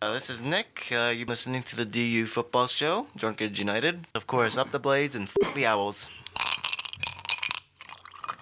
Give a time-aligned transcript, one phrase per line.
[0.00, 0.88] Uh, this is Nick.
[0.92, 4.06] Uh, you're listening to the DU Football Show, Drunkard United.
[4.14, 6.08] Of course, up the blades and f- the owls.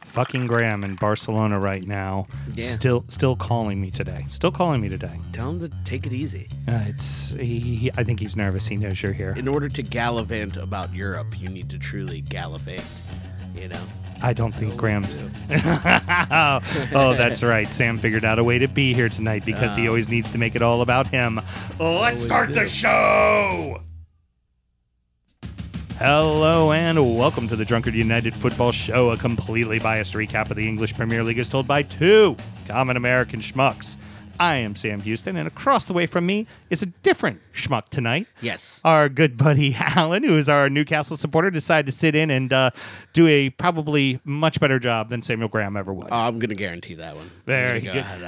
[0.04, 2.26] Fucking Graham in Barcelona right now.
[2.54, 2.64] Yeah.
[2.64, 4.24] Still, still calling me today.
[4.30, 5.18] Still calling me today.
[5.32, 6.48] Tell him to take it easy.
[6.68, 7.30] Uh, it's.
[7.32, 8.66] He, he- I think he's nervous.
[8.66, 9.34] He knows you're here.
[9.36, 12.84] In order to gallivant about Europe, you need to truly gallivant.
[13.54, 13.80] You know.
[14.26, 15.08] I don't think Graham's.
[15.48, 16.60] Oh,
[16.92, 17.72] oh, that's right.
[17.72, 20.56] Sam figured out a way to be here tonight because he always needs to make
[20.56, 21.40] it all about him.
[21.78, 23.80] Let's start the show.
[25.98, 30.66] Hello and welcome to the Drunkard United Football Show, a completely biased recap of the
[30.66, 32.36] English Premier League as told by two
[32.66, 33.96] common American schmucks.
[34.38, 38.26] I am Sam Huston, and across the way from me is a different schmuck tonight.
[38.40, 38.80] Yes.
[38.84, 42.70] Our good buddy Alan, who is our Newcastle supporter, decided to sit in and uh,
[43.12, 46.08] do a probably much better job than Samuel Graham ever would.
[46.10, 47.30] Oh, I'm gonna guarantee that one.
[47.44, 47.92] Very I'm good.
[47.92, 48.22] Go ahead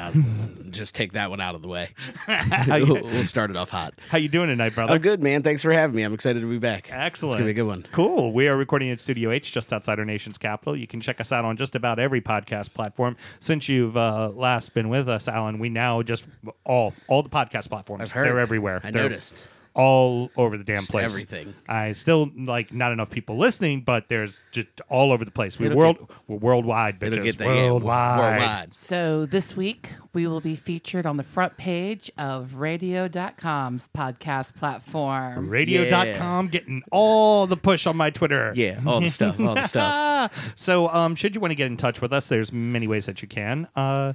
[0.70, 1.90] just take that one out of the way.
[2.68, 3.94] we'll, start it off hot.
[4.08, 4.94] How you doing tonight, brother?
[4.94, 5.42] Oh, good man.
[5.42, 6.02] Thanks for having me.
[6.02, 6.88] I'm excited to be back.
[6.90, 7.34] Excellent.
[7.34, 7.86] It's gonna be a good one.
[7.92, 8.32] Cool.
[8.32, 10.76] We are recording at Studio H, just outside our nation's capital.
[10.76, 13.16] You can check us out on just about every podcast platform.
[13.40, 16.26] Since you've uh, last been with us, Alan, we now just
[16.64, 18.02] all all the podcast platforms.
[18.02, 18.26] I've heard.
[18.26, 18.80] They're everywhere.
[18.82, 19.46] I They're noticed.
[19.74, 21.04] All over the damn Just place.
[21.04, 21.54] everything.
[21.68, 25.56] I still like not enough people listening, but there's just all over the place.
[25.56, 27.12] We It'll world we're worldwide, bitches.
[27.12, 28.18] It'll get that yeah, worldwide.
[28.18, 28.74] worldwide.
[28.74, 35.48] So this week we will be featured on the front page of radio.com's podcast platform.
[35.48, 38.52] Radio.com getting all the push on my Twitter.
[38.56, 39.92] Yeah, all the stuff, all the stuff.
[39.94, 43.06] Ah, so, um, should you want to get in touch with us, there's many ways
[43.06, 43.68] that you can.
[43.76, 44.14] Uh,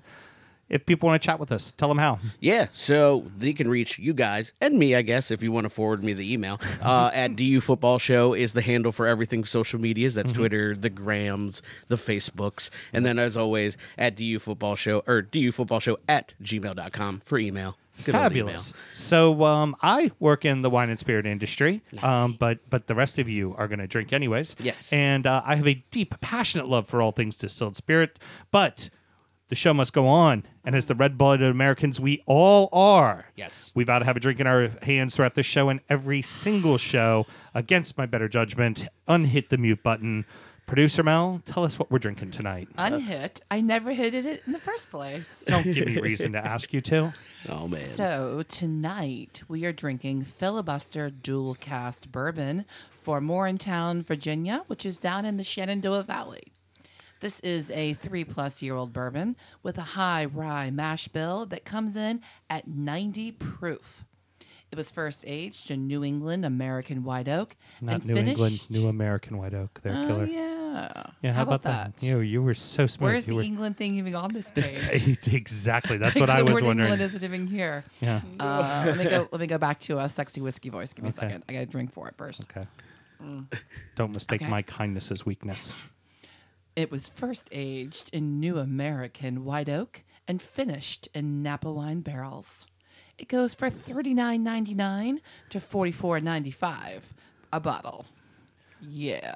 [0.69, 2.19] if people want to chat with us, tell them how.
[2.39, 5.69] Yeah, so they can reach you guys and me, I guess, if you want to
[5.69, 6.59] forward me the email.
[6.81, 10.15] Uh, at DU Football Show is the handle for everything social medias.
[10.15, 12.69] That's Twitter, the Grams, the Facebooks.
[12.91, 17.37] And then, as always, at DU Football Show or DU Football Show at gmail.com for
[17.37, 17.77] email.
[18.05, 18.73] Good Fabulous.
[18.95, 23.19] So, um, I work in the wine and spirit industry, um, but but the rest
[23.19, 24.55] of you are going to drink anyways.
[24.59, 24.91] Yes.
[24.91, 28.17] And uh, I have a deep, passionate love for all things distilled spirit,
[28.51, 28.89] but.
[29.49, 33.71] The show must go on, and as the red-blooded Americans we all are, Yes.
[33.75, 36.77] we vow to have a drink in our hands throughout the show and every single
[36.77, 37.25] show.
[37.53, 40.25] Against my better judgment, unhit the mute button.
[40.65, 42.69] Producer Mel, tell us what we're drinking tonight.
[42.77, 43.41] Unhit.
[43.51, 45.43] I never hit it in the first place.
[45.45, 47.11] Don't give me reason to ask you to.
[47.49, 47.81] Oh, man.
[47.81, 55.25] So tonight we are drinking Filibuster Dual Cask bourbon for Maurertown, Virginia, which is down
[55.25, 56.53] in the Shenandoah Valley.
[57.23, 61.63] This is a three plus year old bourbon with a high rye mash bill that
[61.63, 62.19] comes in
[62.49, 64.03] at 90 proof.
[64.73, 68.31] It was first aged in New England American white oak Not New finished.
[68.41, 69.79] England, New American White Oak.
[69.81, 70.25] They're Oh, killer.
[70.25, 71.03] yeah.
[71.21, 71.93] Yeah, how, about, that?
[72.03, 73.13] You, you were so smart.
[73.13, 75.17] Where's you the were, England thing even on this page?
[75.31, 75.95] exactly.
[75.95, 76.89] That's Like, what I was word wondering.
[76.91, 77.85] England isn't even here.
[78.01, 78.19] yeah.
[78.37, 79.29] Uh, let me go.
[79.31, 80.91] Let me go back to a sexy whiskey voice.
[80.93, 81.17] Give me Okay.
[81.27, 81.43] a second.
[81.47, 82.41] I got to drink for it first.
[82.41, 82.67] Okay.
[83.95, 84.51] Don't mistake Okay.
[84.51, 85.73] my kindness as weakness.
[86.75, 92.65] It was first aged in New American white oak and finished in Napa wine barrels.
[93.17, 97.13] It goes for thirty nine ninety nine to forty four ninety five
[97.51, 98.05] a bottle.
[98.81, 99.35] Yeah.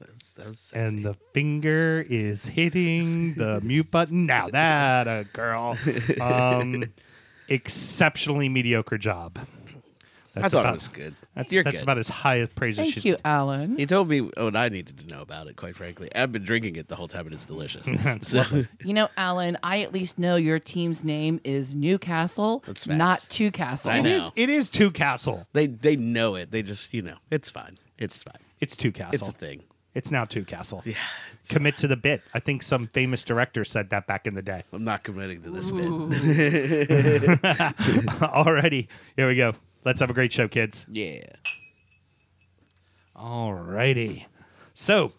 [0.00, 0.84] That was, that was sexy.
[0.84, 4.26] And the finger is hitting the mute button.
[4.26, 5.78] Now that a girl.
[6.20, 6.84] Um,
[7.48, 9.38] exceptionally mediocre job.
[10.36, 11.14] I That's thought about, it was good.
[11.34, 11.82] That's, You're that's good.
[11.84, 13.78] about as high a praise as Thank she you, Alan.
[13.78, 16.10] He told me what I needed to know about it, quite frankly.
[16.14, 17.88] I've been drinking it the whole time, and it's delicious.
[18.20, 18.44] so,
[18.84, 22.98] You know, Alan, I at least know your team's name is Newcastle, That's facts.
[22.98, 23.90] not Two Castle.
[23.90, 24.10] I It know.
[24.10, 24.30] is.
[24.36, 25.46] It is two castle.
[25.54, 26.50] they they know it.
[26.50, 27.78] They just, you know, it's fine.
[27.96, 28.36] It's fine.
[28.60, 29.14] It's two castle.
[29.14, 29.62] It's a thing.
[29.94, 30.82] It's now two castle.
[30.84, 30.96] Yeah.
[31.48, 32.20] Commit to the bit.
[32.34, 34.64] I think some famous director said that back in the day.
[34.72, 35.84] I'm not committing to this bit.
[38.20, 39.54] Alrighty, here we go.
[39.86, 40.84] Let's have a great show, kids.
[40.90, 41.20] Yeah.
[43.14, 44.26] All righty.
[44.74, 45.12] So,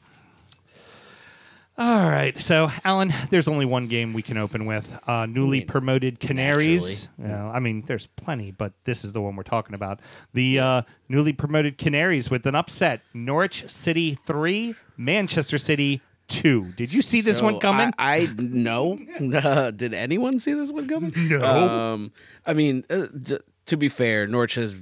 [1.78, 2.35] all right.
[2.44, 5.00] So, Alan, there's only one game we can open with.
[5.07, 7.07] Uh, newly promoted Canaries.
[7.23, 10.01] Uh, I mean, there's plenty, but this is the one we're talking about.
[10.33, 16.74] The uh, newly promoted Canaries with an upset: Norwich City three, Manchester City two.
[16.75, 17.94] Did you see this So, one coming?
[17.97, 19.00] I, I no.
[19.33, 21.13] Uh, did anyone see this one coming?
[21.30, 21.42] No.
[21.42, 22.12] Um,
[22.45, 23.38] I mean, uh, d-
[23.68, 24.75] to be fair, Norwich has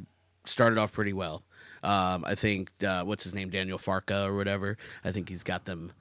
[0.46, 1.44] started off pretty well.
[1.84, 4.78] Um, I think uh, what's his name, Daniel Farke or whatever.
[5.04, 5.92] I think he's got them,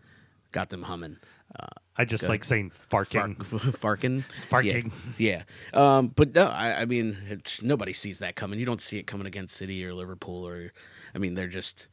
[0.53, 1.19] got them humming.
[1.59, 1.67] Uh,
[1.97, 3.45] I just like saying farking.
[3.77, 4.93] Fark- Farkin, Farking.
[5.19, 5.43] yeah.
[5.75, 5.97] yeah.
[5.99, 8.59] Um, but no, I, I mean, nobody sees that coming.
[8.59, 10.73] You don't see it coming against City or Liverpool or,
[11.15, 11.87] I mean, they're just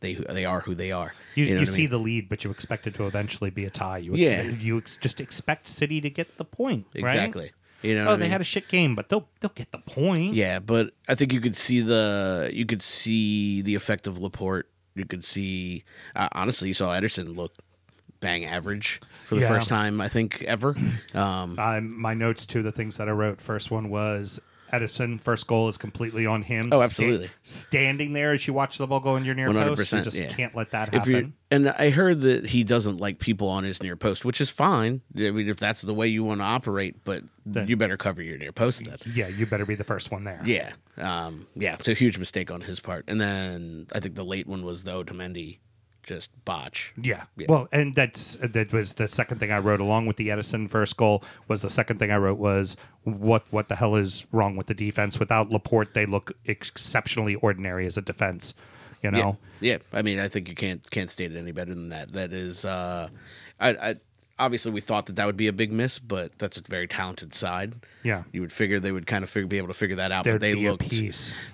[0.00, 1.14] they they are who they are.
[1.36, 1.90] You, know you, what I see mean?
[1.90, 3.98] the lead, but you expect it to eventually be a tie.
[3.98, 4.42] You ex- Yeah.
[4.42, 6.86] you ex- just expect City to get the point.
[7.00, 7.52] right?
[7.82, 8.30] You know, oh, they mean?
[8.32, 10.34] had a shit game, but they'll they'll get the point.
[10.34, 14.68] Yeah, but I think you could see the you could see the effect of Laporte.
[14.94, 15.84] You could see
[16.14, 17.52] uh, honestly, you saw Ederson look
[18.20, 19.48] bang average for the Yeah.
[19.48, 20.74] first time I think ever.
[21.14, 23.40] Um, Um, my notes to the things that I wrote.
[23.40, 24.40] First one was
[24.72, 25.20] Ederson.
[25.20, 26.70] First goal is completely on him.
[26.72, 27.30] Oh, Sta- absolutely.
[27.42, 29.92] standing there as you watch the ball go in your near post.
[29.92, 30.28] You just Yeah.
[30.32, 31.34] can't let that happen.
[31.50, 35.00] and I heard that he doesn't like people on his near post, which is fine.
[35.16, 38.22] I mean, if that's the way you want to operate, but Then- you better cover
[38.22, 38.96] your near post then.
[39.14, 40.40] Yeah, you better be the first one there.
[40.44, 41.74] Yeah, um, yeah.
[41.78, 43.04] It's a huge mistake on his part.
[43.08, 45.58] And then I think the late one was the Otamendi
[46.02, 46.92] just botch.
[47.00, 47.24] Yeah.
[47.36, 47.46] Yeah.
[47.48, 50.96] Well, and that's that was the second thing I wrote along with the Ederson first
[50.96, 54.66] goal was the second thing I wrote was what what the hell is wrong with
[54.66, 55.20] the defense?
[55.20, 58.54] Without Laporte, they look exceptionally ordinary as a defense.
[59.02, 59.38] You know.
[59.60, 59.98] Yeah, yeah.
[59.98, 62.12] I mean, I think you can't can't state it any better than that.
[62.12, 63.08] That is, uh,
[63.60, 63.94] I, I
[64.38, 67.32] obviously we thought that that would be a big miss, but that's a very talented
[67.32, 67.74] side.
[68.02, 68.24] Yeah.
[68.32, 70.24] you would figure they would kind of figure, be able to figure that out.
[70.24, 70.90] There'd but they looked,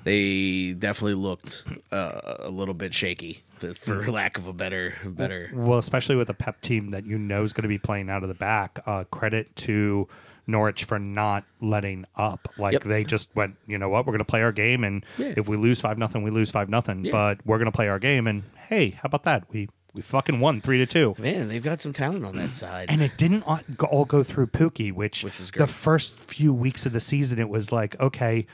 [0.05, 3.43] they definitely looked uh, a little bit shaky,
[3.75, 5.51] for lack of a better better.
[5.53, 8.23] Well, especially with a pep team that you know is going to be playing out
[8.23, 8.81] of the back.
[8.87, 10.09] Uh, credit to
[10.47, 12.49] Norwich for not letting up.
[12.59, 12.83] Like Yep.
[12.85, 15.35] they just went, you know what, we're going to play our game, and Yeah.
[15.37, 17.05] if we lose five nothing, we lose five nothing.
[17.05, 17.13] Yeah.
[17.13, 19.45] But we're going to play our game, and hey, how about that?
[19.51, 21.15] We we fucking won three to two.
[21.19, 22.87] Man, they've got some talent on that side.
[22.89, 26.95] And it didn't all go- through Pookie, which, Which is the first few weeks of
[26.95, 28.47] the season, it was like, okay,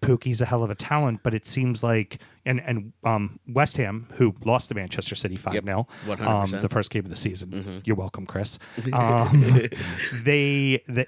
[0.00, 4.08] Pookie's a hell of a talent, but it seems like, and and um, West Ham,
[4.14, 5.86] who lost to Manchester City 5 0,
[6.20, 7.50] um, the first game of the season.
[7.50, 7.78] Mm-hmm.
[7.84, 8.58] You're welcome, Chris.
[8.92, 9.40] Um,
[10.24, 11.06] they, they,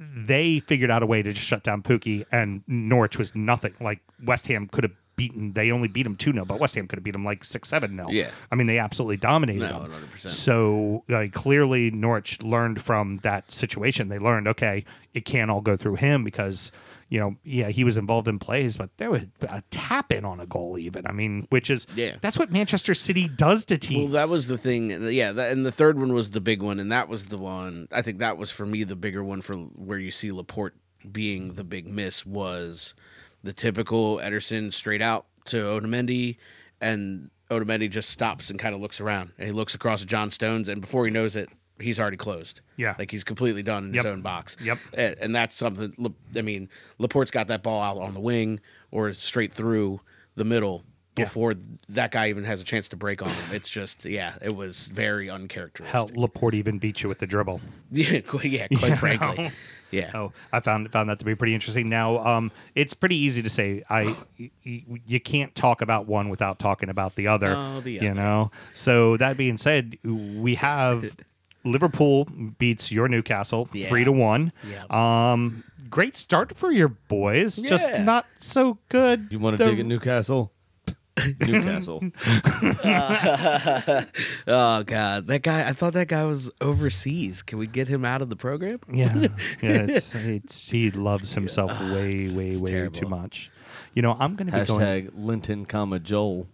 [0.00, 3.74] they figured out a way to just shut down Pookie, and Norwich was nothing.
[3.80, 6.88] Like, West Ham could have beaten, they only beat him 2 0, but West Ham
[6.88, 8.08] could have beat him like 6 7 0.
[8.10, 8.30] Yeah.
[8.50, 9.92] I mean, they absolutely dominated No, them.
[10.16, 10.30] 100%.
[10.30, 14.08] So like, clearly, Norwich learned from that situation.
[14.08, 16.72] They learned, okay, it can't all go through him because
[17.10, 20.40] you know, yeah, he was involved in plays, but there was a tap in on
[20.40, 21.06] a goal, even.
[21.06, 22.16] I mean, which is Yeah.
[22.22, 24.12] that's what Manchester City does to teams.
[24.12, 24.90] Well, that was the thing.
[25.10, 27.88] Yeah, that, and the third one was the big one, and that was the one.
[27.92, 30.76] I think that was for me the bigger one for where you see Laporte
[31.10, 32.94] being the big miss was
[33.42, 36.36] the typical Ederson straight out to Otamendi,
[36.80, 40.30] and Otamendi just stops and kind of looks around, and he looks across at John
[40.30, 41.48] Stones, and before he knows it,
[41.80, 42.60] he's already closed.
[42.76, 42.94] Yeah.
[42.98, 44.04] like he's completely done in Yep.
[44.04, 44.56] his own box.
[44.62, 44.78] Yep.
[44.94, 46.14] and, and that's something.
[46.36, 46.68] I mean,
[46.98, 48.60] Laporte's got that ball out on the wing
[48.90, 50.00] or straight through
[50.34, 50.84] the middle
[51.18, 51.24] Yeah.
[51.24, 51.54] before
[51.90, 53.54] that guy even has a chance to break on him.
[53.54, 55.92] It's just, yeah, it was very uncharacteristic.
[55.92, 57.60] Hell, Laporte even beat you with the dribble.
[57.90, 59.50] Yeah, yeah, quite frankly.
[59.92, 60.12] Yeah.
[60.14, 61.88] Oh, I found found that to be pretty interesting.
[61.88, 66.28] Now, um, it's pretty easy to say I y- y- you can't talk about one
[66.28, 67.54] without talking about the other.
[67.56, 68.06] Oh, the other.
[68.06, 68.52] You know.
[68.72, 71.16] So that being said, we have
[71.64, 72.24] Liverpool
[72.58, 73.88] beats your Newcastle Yeah.
[73.88, 74.52] three to one.
[74.68, 75.32] Yeah.
[75.32, 77.56] Um, great start for your boys.
[77.56, 79.28] Just not so good.
[79.30, 80.52] You want to dig at Newcastle?
[81.40, 82.00] Newcastle.
[84.46, 85.68] Oh god, that guy!
[85.68, 87.42] I thought that guy was overseas.
[87.42, 88.80] Can we get him out of the program?
[88.90, 89.28] Yeah, yeah.
[89.62, 92.98] It's, it's he loves himself way, way, it's way terrible.
[92.98, 93.50] too much.
[93.94, 94.80] You know, I'm going to be going.
[94.80, 96.46] Hashtag Linton, comma Joel.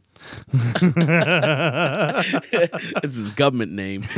[3.02, 4.04] It's his government name.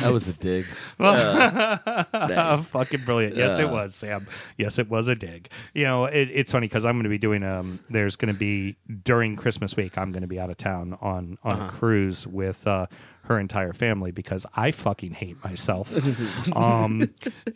[0.00, 0.66] That was a dig.
[1.00, 1.78] Oh,
[2.12, 2.70] Nice.
[2.70, 3.36] fucking brilliant.
[3.36, 4.26] Yes, it was, Sam.
[4.56, 5.48] Yes, it was a dig.
[5.74, 7.80] You know, it, it's funny because I'm going to be doing um.
[7.90, 9.98] There's going to be during Christmas week.
[9.98, 12.86] I'm going to be out of town on on a cruise with uh,
[13.24, 15.92] her entire family because I fucking hate myself.
[16.56, 17.08] um,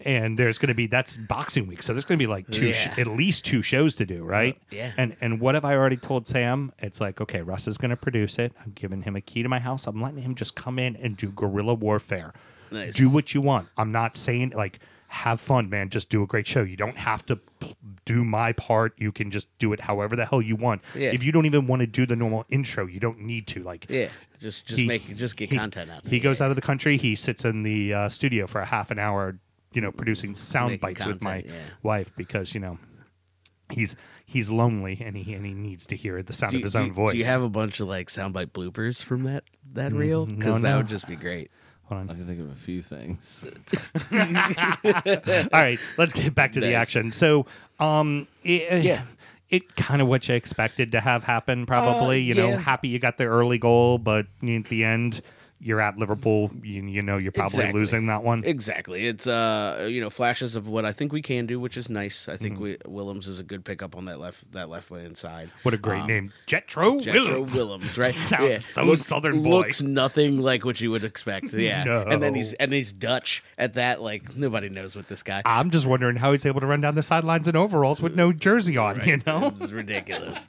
[0.03, 2.73] and there's going to be that's Boxing Week, so there's going to be like two,
[2.73, 4.59] sh- at least two shows to do, right?
[4.71, 4.93] yeah.
[4.97, 6.73] And and what have I already told Sam?
[6.79, 8.53] It's like, okay, Russ is going to produce it.
[8.65, 9.87] I'm giving him a key to my house.
[9.87, 12.33] I'm letting him just come in and do guerrilla warfare.
[12.71, 12.97] Nice.
[12.97, 13.69] Do what you want.
[13.77, 14.81] I'm not saying like
[15.17, 15.91] have fun, man.
[15.91, 16.63] Just do a great show.
[16.63, 17.41] You don't have to
[18.05, 18.93] do my part.
[18.99, 20.83] You can just do it however the hell you want.
[20.95, 21.11] Yeah.
[21.11, 23.63] If you don't even want to do the normal intro, you don't need to.
[23.63, 24.09] Like, Yeah,
[24.41, 26.05] just just he- make just get he- content out.
[26.05, 26.11] There.
[26.11, 26.97] He goes out of the country.
[26.97, 29.39] He sits in the uh, studio for a half an hour,
[29.73, 31.53] you know, producing sound Making bites with my yeah.
[31.83, 32.79] wife because you know
[33.73, 36.73] he's he's lonely and he and he needs to hear the sound Do of his
[36.75, 37.13] do own voice.
[37.13, 40.27] Do you have a bunch of like soundbite bloopers from that that reel?
[40.27, 40.77] no, Because that no.
[40.79, 41.51] would just be great.
[41.89, 42.11] Hold on.
[42.11, 43.45] I can think of a few things.
[44.13, 46.77] All right, let's get back to the Nice.
[46.77, 47.13] action.
[47.13, 47.47] So,
[47.79, 49.03] um, it, Yeah.
[49.51, 51.65] it kind of what you expected to have happen.
[51.67, 52.57] Probably, Uh, you know, yeah.
[52.57, 55.21] happy you got the early goal, but at the end,
[55.59, 57.81] you're at Liverpool, you, you know you're probably Exactly.
[57.81, 58.43] losing that one.
[58.45, 59.07] Exactly.
[59.07, 62.29] It's uh you know flashes of what I think we can do, which is nice.
[62.29, 62.43] I Mm-hmm.
[62.45, 65.51] think we Willems is a good pickup on that left that left way inside.
[65.63, 67.55] what a great Um, name, Jetro, Jetro Willems.
[67.55, 68.15] Willems, right?
[68.33, 69.49] Sounds so Southern boy.
[69.51, 71.53] Looks nothing like what you would expect.
[71.55, 71.85] Yeah.
[71.85, 72.03] No.
[72.03, 74.03] And then he's and he's Dutch at that.
[74.03, 75.43] Like nobody knows what this guy.
[75.47, 78.33] I'm just wondering how he's able to run down the sidelines in overalls with no
[78.33, 79.01] jersey on.
[79.07, 80.49] You know, It's ridiculous.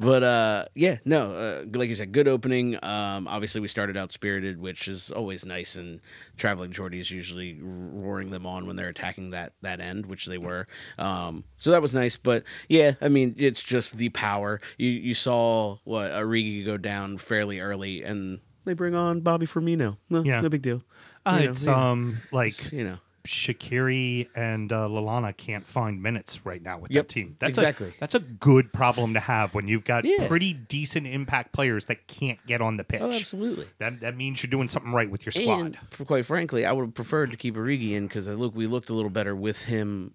[0.00, 2.76] but uh, yeah, no, uh, like you said, good opening.
[2.82, 5.76] Um, obviously, we started out spirited, which is always nice.
[5.76, 6.00] And
[6.36, 10.66] traveling Geordies usually roaring them on when they're attacking that that end, which they were.
[10.98, 12.16] Um, so that was nice.
[12.16, 14.60] But yeah, I mean, it's just the power.
[14.78, 19.96] You you saw what Origi go down fairly early, and they bring on Bobby Firmino.
[20.08, 20.40] No, Yeah.
[20.40, 20.82] no big deal.
[21.26, 21.90] uh, You know, it's yeah.
[21.90, 22.98] um like It's, you know.
[23.28, 27.36] Shaqiri and uh, Lallana can't find minutes right now with Yep, that team.
[27.38, 27.88] That's exactly.
[27.88, 30.26] A, that's a good problem to have when you've got Yeah.
[30.26, 33.02] pretty decent impact players that can't get on the pitch.
[33.02, 33.66] Oh, absolutely.
[33.78, 35.60] That that means you're doing something right with your squad.
[35.60, 38.66] And quite frankly, I would have preferred to keep Origi in because I look we
[38.66, 40.14] looked a little better with him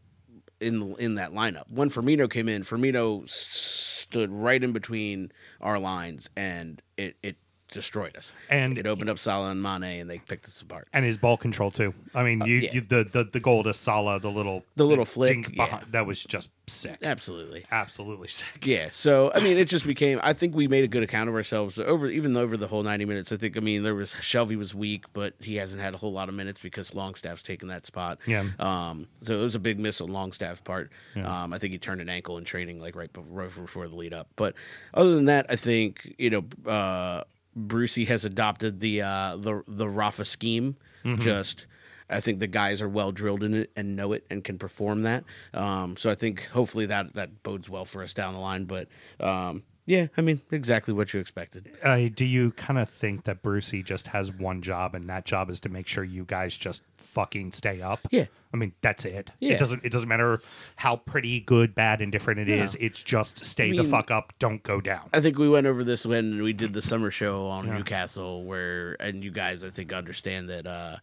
[0.59, 1.69] in in that lineup.
[1.69, 7.37] When Firmino came in, Firmino stood right in between our lines, and it it
[7.73, 8.31] destroyed us.
[8.49, 10.87] And- it opened up Salah and Mane, and they picked us apart.
[10.93, 11.93] and his ball control too.
[12.15, 12.71] I mean, you, Uh, yeah.
[12.73, 15.65] you the, the the goal to Salah, the little The little flick, yeah.
[15.65, 16.97] behind, that was just sick.
[17.03, 17.65] Absolutely.
[17.71, 18.65] Absolutely sick.
[18.65, 20.19] Yeah, so I mean, it just became.
[20.23, 23.05] I think we made a good account of ourselves over, even over the whole ninety
[23.05, 23.31] minutes.
[23.31, 23.57] I think.
[23.57, 26.35] I mean, there was Shelvey was weak, but he hasn't had a whole lot of
[26.35, 28.19] minutes because Longstaff's taken that spot.
[28.27, 28.45] Yeah.
[28.59, 29.07] Um.
[29.21, 30.91] So it was a big miss on Longstaff's part.
[31.15, 31.53] Um.
[31.53, 34.13] I think he turned an ankle in training, like right, be- right before the lead
[34.13, 34.27] up.
[34.35, 34.55] But
[34.93, 37.23] other than that, I think you know, uh,
[37.55, 40.77] Brucey has adopted the uh the the Rafa scheme.
[41.19, 41.65] Just.
[42.09, 45.03] I think the guys are well drilled in it and know it and can perform
[45.03, 45.23] that.
[45.53, 48.65] Um, so I think hopefully that that bodes well for us down the line.
[48.65, 48.87] But
[49.19, 51.69] um, yeah, I mean exactly what you expected.
[51.83, 55.49] Uh, do you kind of think that Brucey just has one job, and that job
[55.49, 57.99] is to make sure you guys just fucking stay up?
[58.09, 58.25] Yeah.
[58.53, 59.31] I mean that's it.
[59.39, 59.53] Yeah.
[59.53, 59.83] It doesn't.
[59.83, 60.39] It doesn't matter
[60.77, 62.75] how pretty, good, bad, indifferent it is.
[62.79, 64.31] It's just stay the mean- fuck up.
[64.39, 65.09] Don't go down.
[65.11, 68.95] I think we went over this when we did the summer show on Newcastle, where
[68.99, 70.67] and you guys I think understand that.
[70.67, 70.97] Uh,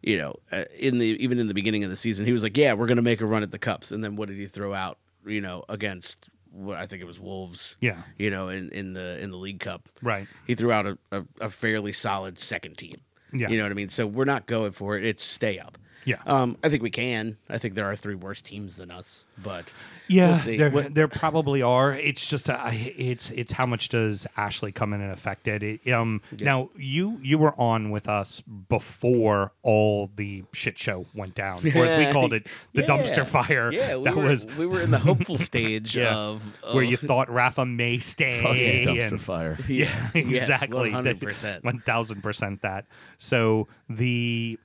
[0.00, 2.56] you know, uh, in the even in the beginning of the season, he was like,
[2.56, 4.46] "Yeah, we're going to make a run at the cups," and then what did he
[4.46, 4.96] throw out?
[5.26, 7.76] You know, against what I think it was Wolves.
[7.80, 8.02] Yeah.
[8.16, 9.88] You know, in, in the in the League Cup.
[10.02, 10.26] Right.
[10.46, 13.00] He threw out a, a, a fairly solid second team.
[13.32, 13.48] Yeah.
[13.48, 13.88] You know what I mean?
[13.88, 15.04] So we're not going for it.
[15.04, 15.78] It's stay up.
[16.08, 16.16] Yeah.
[16.26, 17.36] Um, I think we can.
[17.50, 19.66] I think there are three worse teams than us, but
[20.06, 20.56] Yeah, we'll see.
[20.56, 21.92] there, What- there probably are.
[21.92, 22.58] It's just a,
[22.96, 25.62] it's it's how much does Ashley come in and affect it?
[25.62, 31.34] It, um, Now you you were on with us before all the shit show went
[31.34, 32.86] down, or as we called it, the Yeah.
[32.88, 33.70] dumpster fire.
[33.70, 36.96] Yeah, we that were, was we were in the hopeful stage yeah, of, where you
[37.08, 38.40] thought Rafa may stay.
[38.42, 39.58] Fucking dumpster and- fire.
[39.68, 40.90] Yeah, Yes, exactly.
[40.92, 41.64] 100%.
[41.64, 42.86] One thousand percent that.
[43.18, 44.58] So the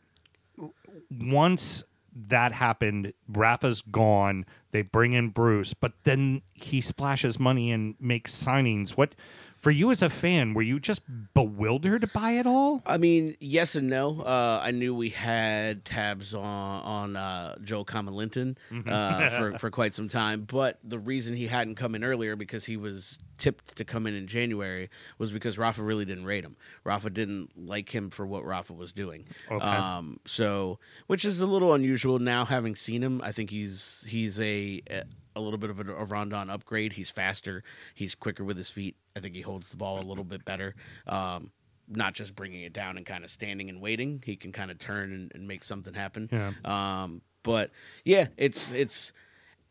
[1.21, 1.83] once
[2.15, 4.45] that happened, Rafa's gone.
[4.71, 8.91] They bring in Bruce, but then he splashes money and makes signings.
[8.91, 9.15] What
[9.63, 10.53] for you as a fan?
[10.53, 11.01] Were you just
[11.33, 12.81] bewildered by it all?
[12.85, 14.19] I mean, yes and no.
[14.21, 18.89] Uh, I knew we had tabs on on uh, Joel Common Linton Mm-hmm.
[18.91, 22.65] uh, for for quite some time, but the reason he hadn't come in earlier because
[22.65, 26.55] he was tipped to come in in January was because Rafa really didn't rate him.
[26.83, 29.25] Rafa didn't like him for what Rafa was doing.
[29.49, 29.65] Okay.
[29.65, 30.77] Um, so,
[31.07, 33.21] which is a little unusual now, having seen him.
[33.23, 35.03] I think he's he's a a
[35.39, 36.93] little bit of a, a Rondon upgrade.
[36.93, 37.63] He's faster.
[37.93, 38.95] He's quicker with his feet.
[39.15, 40.75] I think he holds the ball a little bit better.
[41.07, 41.51] Um,
[41.87, 44.21] not just bringing it down and kind of standing and waiting.
[44.25, 46.29] He can kind of turn and, and make something happen.
[46.31, 46.51] Yeah.
[46.63, 47.71] Um, but
[48.05, 49.11] yeah, it's it's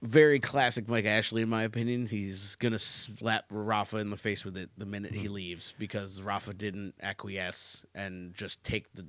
[0.02, 2.07] very classic Mike Ashley in my opinion.
[2.07, 6.54] He's gonna slap Rafa in the face with it the minute he leaves because Rafa
[6.54, 9.07] didn't acquiesce and just take the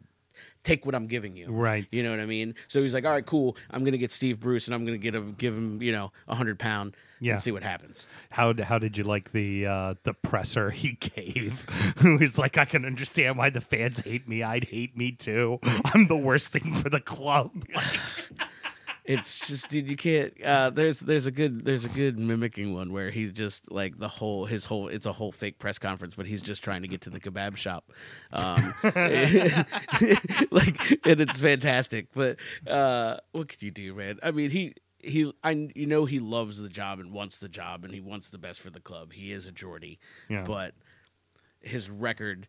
[0.63, 1.47] take what I'm giving you.
[1.51, 1.85] Right.
[1.91, 2.55] You know what I mean?
[2.67, 3.57] So he's like, all right, cool.
[3.71, 6.35] I'm gonna get Steve Bruce and I'm gonna get a, give him you know a
[6.35, 7.33] hundred pound Yeah.
[7.33, 8.07] and see what happens.
[8.31, 11.61] How how did you like the uh, the presser he gave?
[11.97, 14.43] Who was like, I can understand why the fans hate me.
[14.43, 15.59] I'd hate me too.
[15.93, 17.51] I'm the worst thing for the club.
[19.05, 20.33] It's just, dude, you can't.
[20.41, 24.07] Uh, there's there's a good there's a good mimicking one where he's just like the
[24.07, 27.01] whole his whole it's a whole fake press conference, but he's just trying to get
[27.01, 27.91] to the kebab shop,
[28.31, 28.73] um,
[30.51, 32.07] like and it's fantastic.
[32.13, 34.19] But uh, what can you do, man?
[34.23, 37.83] I mean, he he I you know he loves the job and wants the job
[37.83, 39.13] and he wants the best for the club.
[39.13, 40.43] He is a Geordie, Yeah.
[40.45, 40.75] but
[41.61, 42.47] his record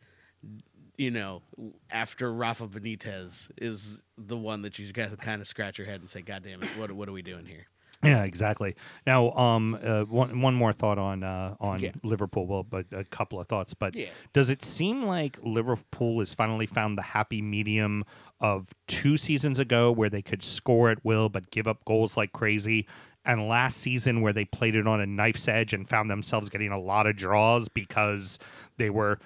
[0.97, 1.43] you know,
[1.91, 6.01] after Rafa Benitez is the one that you got to kind of scratch your head
[6.01, 7.67] and say, "God damn it, what what are we doing here?"
[8.03, 8.77] Yeah, exactly.
[9.07, 11.93] Now, um, uh, one one more thought on uh, on Yeah.
[12.03, 12.47] Liverpool.
[12.47, 13.73] Well, but a couple of thoughts.
[13.73, 14.09] But Yeah.
[14.35, 18.05] does it seem like Liverpool has finally found the happy medium
[18.41, 22.33] of two seasons ago, where they could score at will but give up goals like
[22.33, 22.87] crazy,
[23.25, 26.71] and last season where they played it on a knife's edge and found themselves getting
[26.73, 28.39] a lot of draws because
[28.77, 29.19] they were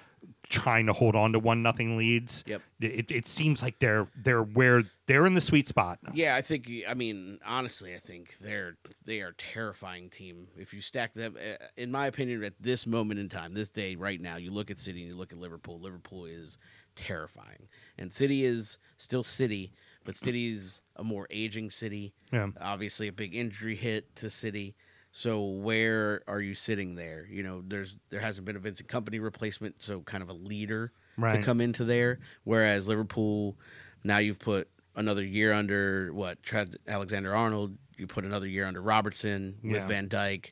[0.49, 2.43] trying to hold on to one nothing leads.
[2.47, 2.61] Yep.
[2.81, 5.99] It, it seems like they're they're where they're in the sweet spot.
[6.13, 6.69] Yeah, I think.
[6.87, 10.47] I mean, honestly, I think they're they are terrifying team.
[10.57, 13.95] If you stack them, uh, in my opinion, at this moment in time, this day,
[13.95, 15.79] right now, you look at City and you look at Liverpool.
[15.79, 16.57] Liverpool is
[16.95, 19.71] terrifying, and City is still City,
[20.03, 22.13] but City's a more aging City.
[22.31, 22.47] Yeah.
[22.59, 24.75] Obviously, a big injury hit to City.
[25.11, 27.27] So where are you sitting there?
[27.29, 30.91] You know, there's there hasn't been a Vincent Kompany replacement, so kind of a leader
[31.17, 31.35] Right.
[31.37, 32.19] to come into there.
[32.43, 33.57] Whereas Liverpool,
[34.03, 37.77] now you've put another year under what Trent Alexander Arnold.
[37.97, 40.51] You put another year under Robertson with Van Dijk.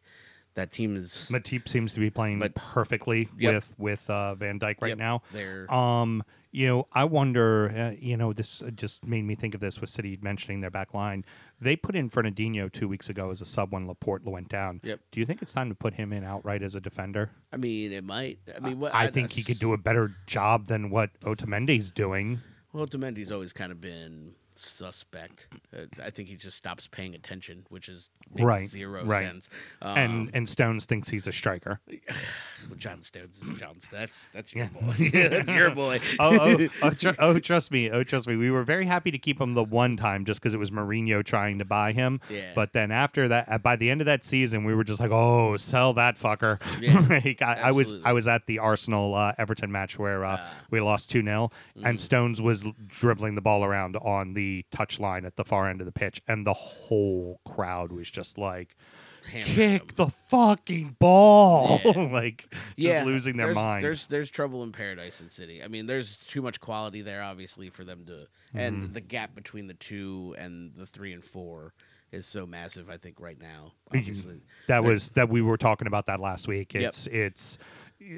[0.55, 3.53] That team is Matip seems to be playing But- perfectly Yep.
[3.53, 5.21] with with uh, Van Dijk right Yep, now.
[5.31, 7.69] they're- Um, you know, I wonder.
[7.69, 10.93] Uh, you know, this just made me think of this with City mentioning their back
[10.95, 11.23] line.
[11.59, 14.79] They put in Fernandinho two weeks ago as a sub when Laporte went down.
[14.83, 14.99] Yep.
[15.11, 17.31] Do you think it's time to put him in outright as a defender?
[17.51, 18.39] I mean, it might.
[18.55, 22.39] I mean, what I think he could do a better job than what Otamendi's doing.
[22.73, 25.47] Well, Otamendi's always kind of been suspect.
[25.75, 29.23] Uh, I think he just stops paying attention, which is makes Right, zero right.
[29.25, 29.49] sense.
[29.81, 31.79] Um, and and Stones thinks he's a striker.
[31.87, 33.77] well, John Stones is John.
[33.91, 34.93] That's that's your boy.
[34.99, 35.99] yeah, that's your boy.
[36.19, 37.89] oh, oh, oh, tr- oh, trust me.
[37.91, 38.35] Oh, trust me.
[38.35, 41.23] We were very happy to keep him the one time just because it was Mourinho
[41.23, 42.19] trying to buy him.
[42.29, 42.51] Yeah.
[42.55, 45.11] But then after that, uh, by the end of that season, we were just like,
[45.11, 46.59] oh, sell that fucker.
[46.81, 47.93] Yeah, Like, I, I was.
[48.03, 50.53] I was at the Arsenal uh, Everton match where uh, Ah.
[50.69, 51.85] we lost 2 0, Mm.
[51.89, 55.82] and Stones was dribbling the ball around on the touch line at the far end
[55.82, 58.75] of the pitch, and the whole crowd was just like,
[59.32, 61.82] Hammering kick the fucking ball.
[61.84, 61.92] Yeah.
[62.12, 63.84] like, just yeah, losing their there's, mind.
[63.84, 65.62] There's there's trouble in paradise in City.
[65.63, 68.13] I mean, there's too much quality there, obviously, for them to.
[68.13, 68.60] Mm-hmm.
[68.60, 71.74] And the gap between the two and the three and four
[72.12, 72.89] is so massive.
[72.89, 76.48] I think right now, obviously, That They're- was that we were talking about that last
[76.48, 76.74] week.
[76.74, 76.84] Yep.
[76.84, 77.58] It's it's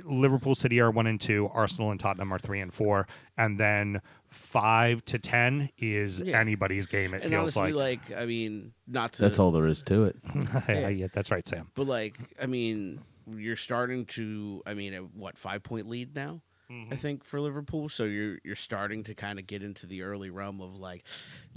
[0.03, 4.01] Liverpool City are one and two, Arsenal and Tottenham are three and four, and then
[4.27, 6.39] five to ten is Yeah.
[6.39, 7.13] anybody's game.
[7.13, 8.09] It and feels honestly, like.
[8.09, 10.15] like I mean, not to That's all there is to it.
[10.69, 10.87] yeah.
[10.89, 11.69] yeah, that's right, Sam.
[11.75, 13.01] But like, I mean,
[13.35, 14.61] you're starting to.
[14.65, 16.41] I mean, a, what five point lead now?
[16.71, 16.93] Mm-hmm.
[16.93, 20.29] I think for Liverpool, so you're you're starting to kind of get into the early
[20.29, 21.03] realm of like,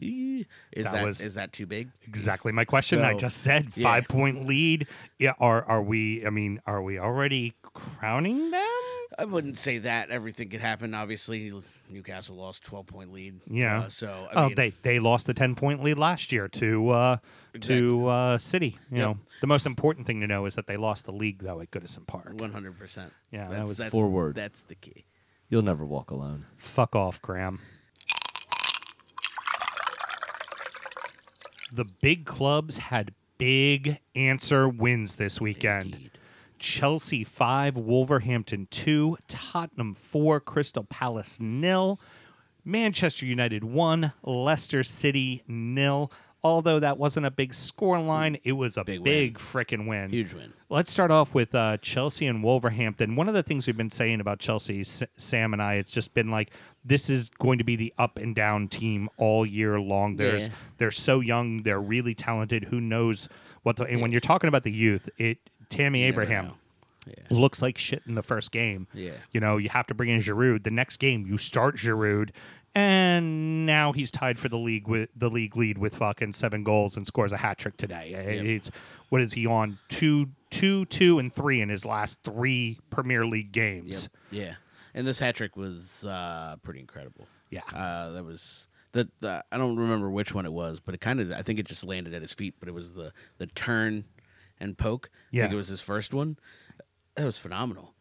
[0.00, 1.90] "Eh, is That that is that too big?
[2.06, 3.02] Exactly my question.
[3.02, 3.84] I just said yeah.
[3.84, 4.86] five point lead.
[5.18, 6.26] Yeah, are are we?
[6.26, 8.68] I mean, are we already crowning them?
[9.18, 10.94] I wouldn't say that everything could happen.
[10.94, 11.52] Obviously,
[11.92, 13.40] Newcastle lost twelve point lead.
[13.46, 13.82] Yeah.
[13.82, 16.90] uh, so I oh, mean, they they lost the ten point lead last year to
[16.90, 17.16] uh,
[17.60, 18.78] to uh, City.
[18.90, 19.06] You Yep.
[19.06, 21.70] know, the most important thing to know is that they lost the league though at
[21.70, 22.32] Goodison Park.
[22.34, 23.12] one hundred percent.
[23.30, 24.36] Yeah, that was that's, four words.
[24.36, 25.04] That's the key.
[25.48, 26.46] You'll never walk alone.
[26.56, 27.60] Fuck off, Graham.
[31.74, 35.94] The big clubs had big answer wins this weekend.
[35.94, 36.10] Indeed.
[36.62, 41.98] Chelsea 5, Wolverhampton 2, Tottenham 4, Crystal Palace nil,
[42.64, 46.10] Manchester United 1, Leicester City nil.
[46.44, 49.44] Although that wasn't a big score line, it was a Big big, win.
[49.44, 50.10] frickin' win.
[50.10, 50.52] Huge win.
[50.68, 53.14] Let's start off with uh, Chelsea and Wolverhampton.
[53.14, 56.14] One of the things we've been saying about Chelsea, S- Sam and I, it's just
[56.14, 56.50] been like
[56.84, 60.16] this is going to be the up and down team all year long.
[60.16, 60.54] There's Yeah.
[60.78, 62.64] they're so young, they're really talented.
[62.64, 63.28] Who knows
[63.62, 63.76] what?
[63.76, 65.38] The, and when you're talking about the youth, it
[65.72, 66.52] Tammy Abraham.
[67.04, 67.14] Yeah.
[67.30, 68.86] looks like shit in the first game.
[68.94, 69.14] Yeah.
[69.32, 70.62] You know, you have to bring in Giroud.
[70.62, 72.30] The next game, you start Giroud,
[72.76, 76.96] and now he's tied for the league with the league lead with fucking seven goals
[76.96, 78.10] and scores a hat trick today.
[78.10, 78.44] Yep.
[78.44, 78.70] It's
[79.08, 83.50] what is he on two, two, two, and three in his last three Premier League
[83.50, 84.08] games.
[84.30, 84.44] Yep.
[84.44, 84.54] Yeah.
[84.94, 87.26] And this hat trick was uh, pretty incredible.
[87.50, 87.62] Yeah.
[87.74, 91.20] Uh, that was the, the I don't remember which one it was, but it kind
[91.20, 94.04] of I think it just landed at his feet, but it was the the turn
[94.62, 95.10] and poke.
[95.12, 95.42] I Yeah.
[95.44, 96.36] think it was his first one.
[97.16, 97.94] That was phenomenal.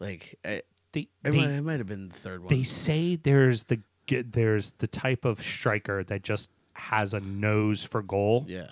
[0.00, 2.48] Like I, They, it, they, might, it might have been the third one.
[2.48, 8.02] they say there's the there's the type of striker that just has a nose for
[8.02, 8.44] goal.
[8.48, 8.68] yeah.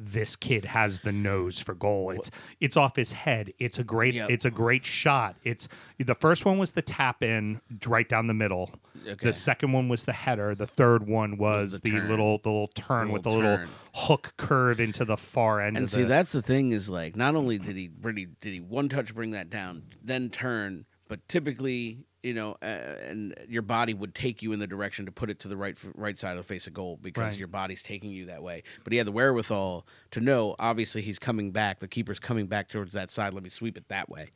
[0.00, 2.10] This kid has the nose for goal.
[2.12, 2.30] It's
[2.60, 3.52] it's off his head.
[3.58, 4.30] It's a great Yep.
[4.30, 5.34] it's a great shot.
[5.42, 5.66] It's
[5.98, 8.70] the first one was the tap in right down the middle.
[9.06, 9.26] Okay.
[9.26, 10.54] The second one was the header.
[10.54, 13.50] The third one was, Was the, the little the little turn The with the little
[13.50, 15.76] little hook curve into the far end.
[15.76, 18.60] And see, the, that's the thing is like not only did he really did he
[18.60, 23.94] one touch bring that down, then turn, but typically you know, uh, and your body
[23.94, 26.38] would take you in the direction to put it to the right right side of
[26.38, 27.38] the face of goal because Right.
[27.38, 28.62] your body's taking you that way.
[28.84, 30.56] But he had the wherewithal to know.
[30.58, 31.78] Obviously, he's coming back.
[31.78, 33.34] The keeper's coming back towards that side.
[33.34, 34.30] Let me sweep it that way,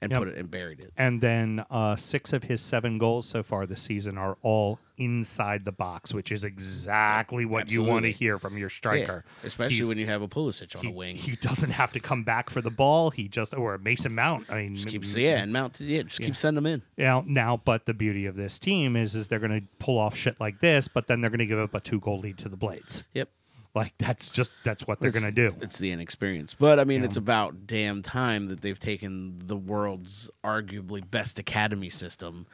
[0.00, 0.18] and Yep.
[0.18, 0.92] put it and buried it.
[0.96, 5.64] And then uh, six of his seven goals so far this season are all inside
[5.64, 9.24] the box, which is exactly what you want to hear from your striker.
[9.42, 11.16] Yeah, especially He's- when you have a Pulisic on he, a wing.
[11.16, 13.10] he doesn't have to come back for the ball.
[13.10, 14.50] He just or Mason Mount.
[14.50, 16.82] I mean, just m- yeah, and mount yeah, just keep sending them in.
[17.02, 20.16] Now, now, but the beauty of this team is, is they're going to pull off
[20.16, 22.48] shit like this, but then they're going to give up a two goal lead to
[22.48, 23.04] the Blades.
[23.14, 23.28] Yep.
[23.74, 25.56] Like that's just that's what they're It's- going to do.
[25.60, 26.54] It's the inexperience.
[26.54, 27.06] But I mean, Yeah.
[27.06, 32.46] it's about damn time that they've taken the world's arguably best academy system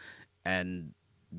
[0.45, 0.93] and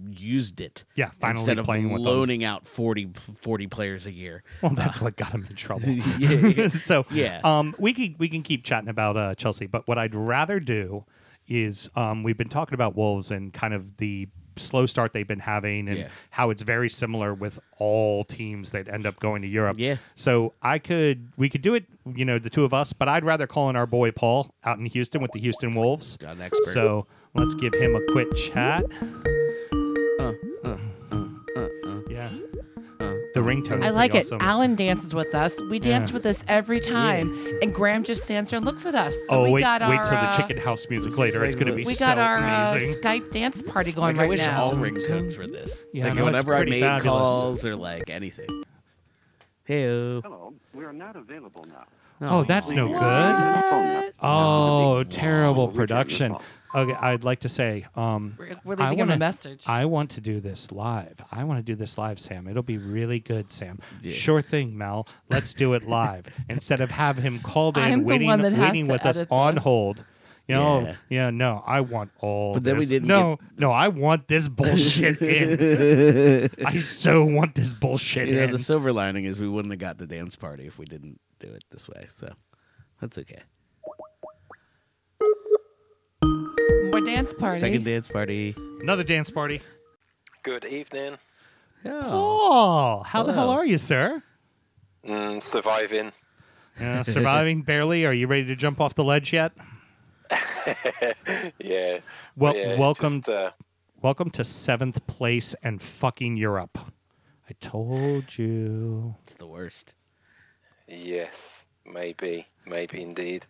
[0.10, 0.84] used it.
[0.95, 3.10] Yeah, finally instead of playing loaning out 40,
[3.41, 4.43] 40 players a year.
[4.62, 5.88] Well, that's what got him in trouble.
[5.89, 6.67] yeah, yeah.
[6.69, 7.41] so Yeah.
[7.43, 11.05] um, we can we can keep chatting about uh, Chelsea, but what I'd rather do
[11.47, 14.27] is um, we've been talking about Wolves and kind of the
[14.58, 16.08] slow start they've been having and Yeah.
[16.29, 19.75] how it's very similar with all teams that end up going to Europe.
[19.77, 19.97] Yeah.
[20.15, 21.84] So I could we could do it,
[22.15, 24.79] you know, the two of us, but I'd rather call in our boy Paul out
[24.79, 26.15] in Houston with the Houston Wolves.
[26.17, 26.71] Got an expert.
[26.73, 28.86] So let's give him a quick chat.
[33.36, 33.84] The ringtone.
[33.84, 34.19] I like it.
[34.19, 34.38] awesome.
[34.39, 35.52] Alan dances with us.
[35.69, 36.13] We dance Yeah.
[36.13, 39.13] with us every time, and Graham just stands there and looks at us.
[39.28, 41.43] So oh we wait, got wait our, till the chicken house music later.
[41.43, 41.91] It's going to be so good.
[41.91, 42.76] We so got our uh.
[42.76, 44.62] Skype dance party going like, I wish now.
[44.63, 45.84] all ringtones were this.
[45.91, 47.19] Yeah, like no, it's whenever I pretty made fabulous.
[47.19, 48.63] calls or like anything.
[49.65, 52.30] Hey, Hello, we are not available now.
[52.30, 53.30] oh, that's no Please good.
[53.30, 54.13] use the phone net.
[54.21, 56.38] Oh, terrible We can't production.
[56.75, 56.89] Respond.
[56.91, 59.63] Okay, I'd like to say, um, We're, we're I leaving him wanna- a message.
[59.67, 61.15] I want to do this live.
[61.31, 62.47] I want to do this live, Sam.
[62.47, 63.79] It'll be really good, Sam.
[64.01, 64.11] Yeah.
[64.13, 65.07] Sure thing, Mel.
[65.29, 68.53] Let's do it live instead of have him called in, I'm the waiting, one that
[68.53, 70.05] waiting with us edit on hold.
[70.47, 70.95] You know, Yeah.
[71.09, 71.29] yeah.
[71.31, 72.53] no, I want all.
[72.53, 76.49] But then we didn't No, no, I want this bullshit in.
[76.65, 79.97] I so want this bullshit you know, the silver lining is we wouldn't have got
[79.97, 82.05] the dance party if we didn't do it this way.
[82.09, 82.31] So
[83.01, 83.41] that's okay.
[86.95, 87.60] More dance party.
[87.60, 88.55] Second dance party.
[88.79, 89.60] Another dance party.
[90.43, 91.17] Good evening.
[91.84, 91.99] Oh.
[92.05, 93.58] Oh, how the hell Hello.
[93.58, 94.23] are you, sir?
[95.05, 96.13] Mm, surviving.
[96.79, 98.05] Yeah, surviving barely.
[98.05, 99.51] Are you ready to jump off the ledge yet?
[101.60, 101.97] yeah.
[102.38, 103.51] Well, yeah, welcome, just, uh,
[104.01, 106.77] welcome to seventh place and fucking Europe.
[107.49, 109.15] I told you.
[109.23, 109.95] It's the worst.
[110.88, 113.47] yes, maybe, maybe indeed.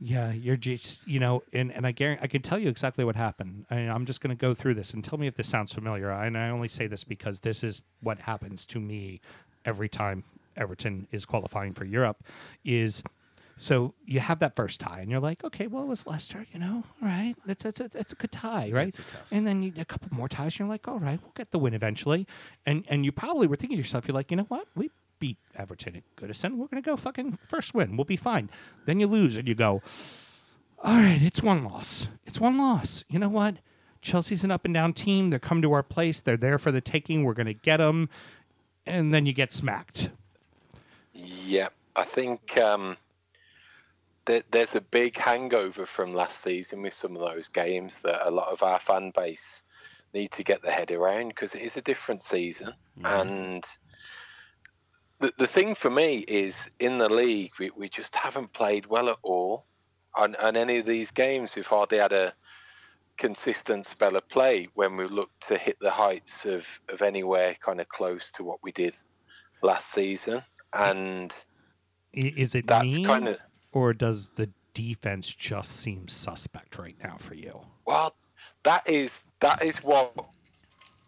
[0.00, 3.16] Yeah, you're just you know, and and I guarantee I can tell you exactly what
[3.16, 3.66] happened.
[3.70, 6.10] I, I'm just going to go through this and tell me if this sounds familiar.
[6.10, 9.20] And I only say this because this is what happens to me
[9.64, 10.24] every time
[10.56, 12.22] Everton is qualifying for Europe.
[12.64, 13.02] Is
[13.56, 16.60] so you have that first tie, and you're like, okay, well, it was Leicester, you
[16.60, 18.94] know, all right, That's, it's a, it's a good tie, right?
[19.32, 21.58] And then you a couple more ties, and you're like, all right, we'll get the
[21.58, 22.28] win eventually.
[22.64, 25.38] And and you probably were thinking to yourself, you're like, you know what, we beat
[25.54, 28.50] Everton at Goodison, we're gonna go fucking first win, we'll be fine.
[28.84, 29.82] Then you lose, and you go,
[30.82, 32.08] all right, it's one loss.
[32.24, 33.04] It's one loss.
[33.08, 33.56] You know what?
[34.00, 35.30] Chelsea's an up and down team.
[35.30, 36.22] They're come to our place.
[36.22, 37.24] They're there for the taking.
[37.24, 38.08] We're going to get them.
[38.86, 40.10] And then you get smacked.
[41.12, 42.96] Yeah, I think um,
[44.24, 48.30] there, there's a big hangover from last season with some of those games that a
[48.30, 49.64] lot of our fan base
[50.14, 52.72] need to get their head around because it is a different season.
[53.04, 53.64] And
[55.20, 59.08] the, the thing for me is in the league, we, we just haven't played well
[59.08, 59.64] at all.
[60.16, 62.32] On, on any of these games, we've hardly had a
[63.18, 67.80] consistent spell of play when we look to hit the heights of, of anywhere kind
[67.80, 68.94] of close to what we did
[69.62, 70.42] last season.
[70.72, 71.34] And
[72.12, 73.04] Is it That's me?
[73.04, 73.38] kinda-
[73.72, 77.60] Or does the defense just seem suspect right now for you?
[77.86, 78.14] Well,
[78.62, 80.14] that is that is what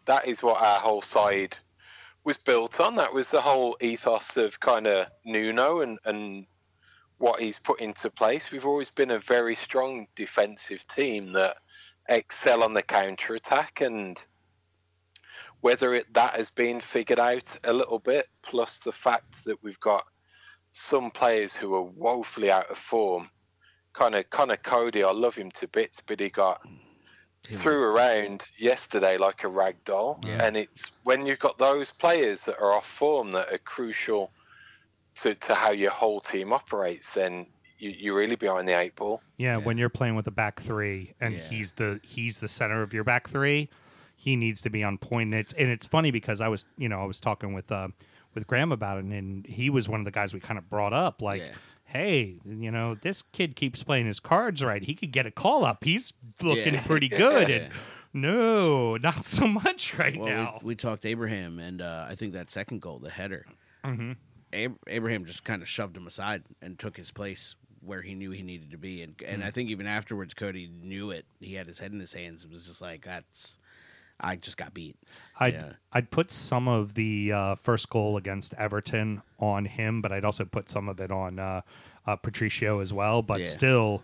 [0.07, 1.57] that is what our whole side
[2.25, 2.97] was built on.
[2.97, 6.47] That was the whole ethos of kind of Nuno and and
[7.19, 8.51] what he's put into place.
[8.51, 11.59] We've always been a very strong defensive team that
[12.09, 14.23] excel on the counter attack, and
[15.61, 19.81] whether it that has been figured out a little bit, plus the fact that we've
[19.81, 20.05] got
[20.73, 23.31] some players who are woefully out of form.
[23.93, 25.03] Kind of, kind of Coady.
[25.03, 26.61] I love him to bits, but he got
[27.43, 30.21] threw around yesterday like a rag doll.
[30.25, 30.45] Yeah.
[30.45, 34.31] And it's when you've got those players that are off form that are crucial
[35.23, 37.47] to, to how your whole team operates, then
[37.79, 39.23] you, you're really behind the eight ball.
[39.37, 41.41] Yeah, when you're playing with a back three and Yeah.
[41.49, 43.69] he's the he's the center of your back three,
[44.17, 45.33] he needs to be on point.
[45.33, 47.89] And it's and it's funny because I was you know I was talking with uh,
[48.35, 50.93] with Graham about it, and he was one of the guys we kind of brought
[50.93, 51.43] up like.
[51.93, 51.99] Yeah.
[52.01, 54.83] Hey, you know this kid keeps playing his cards right.
[54.83, 55.85] He could get a call up.
[55.85, 56.83] He's looking Yeah.
[56.87, 57.73] pretty good, and
[58.13, 60.59] No, not so much right Well, now.
[60.63, 63.47] we, we talked Abraham, and uh, I think that second goal, the header,
[63.85, 64.17] Mhm.
[64.53, 68.33] Ab- Abraham just kind of shoved him aside and took his place where he knew
[68.33, 69.01] he needed to be.
[69.03, 71.25] And and I think even afterwards, Coady knew it.
[71.39, 72.43] He had his head in his hands.
[72.45, 73.59] It was just like that's.
[74.21, 74.97] I just got beat.
[75.39, 75.73] I'd, Yeah.
[75.93, 80.45] I'd put some of the uh, first goal against Everton on him, but I'd also
[80.45, 81.63] put some of it on uh,
[82.07, 83.23] uh, Patricio as well.
[83.23, 83.47] But Yeah.
[83.47, 84.03] still,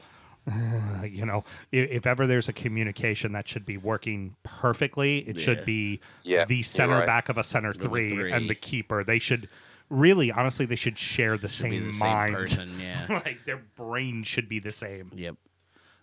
[1.05, 5.43] you know, if, if ever there's a communication that should be working perfectly, it Yeah.
[5.45, 7.07] should be Yeah, the center right.
[7.07, 8.33] back of a center three, three.
[8.33, 9.05] and the keeper.
[9.05, 9.49] They should
[9.91, 12.33] really, honestly, they should share the Should same be the same mind.
[12.35, 12.71] person.
[12.81, 13.07] Yeah.
[13.25, 15.11] like their brain should be the same.
[15.15, 15.37] yep.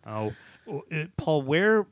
[0.05, 0.33] Oh,
[0.69, 1.85] uh, Paul, where?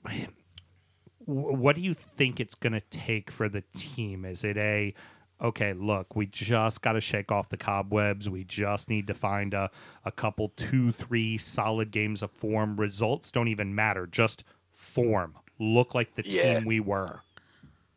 [1.32, 4.26] Wh- What do you think it's going to take for the team?
[4.26, 4.94] Is it a
[5.42, 5.74] okay?
[5.74, 8.30] Look, we just got to shake off the cobwebs.
[8.30, 9.70] We just need to find a
[10.06, 12.80] a couple, two, three solid games of form.
[12.80, 14.06] Results don't even matter.
[14.08, 15.36] Just form.
[15.60, 16.56] Look like the Yeah.
[16.56, 17.22] team we were.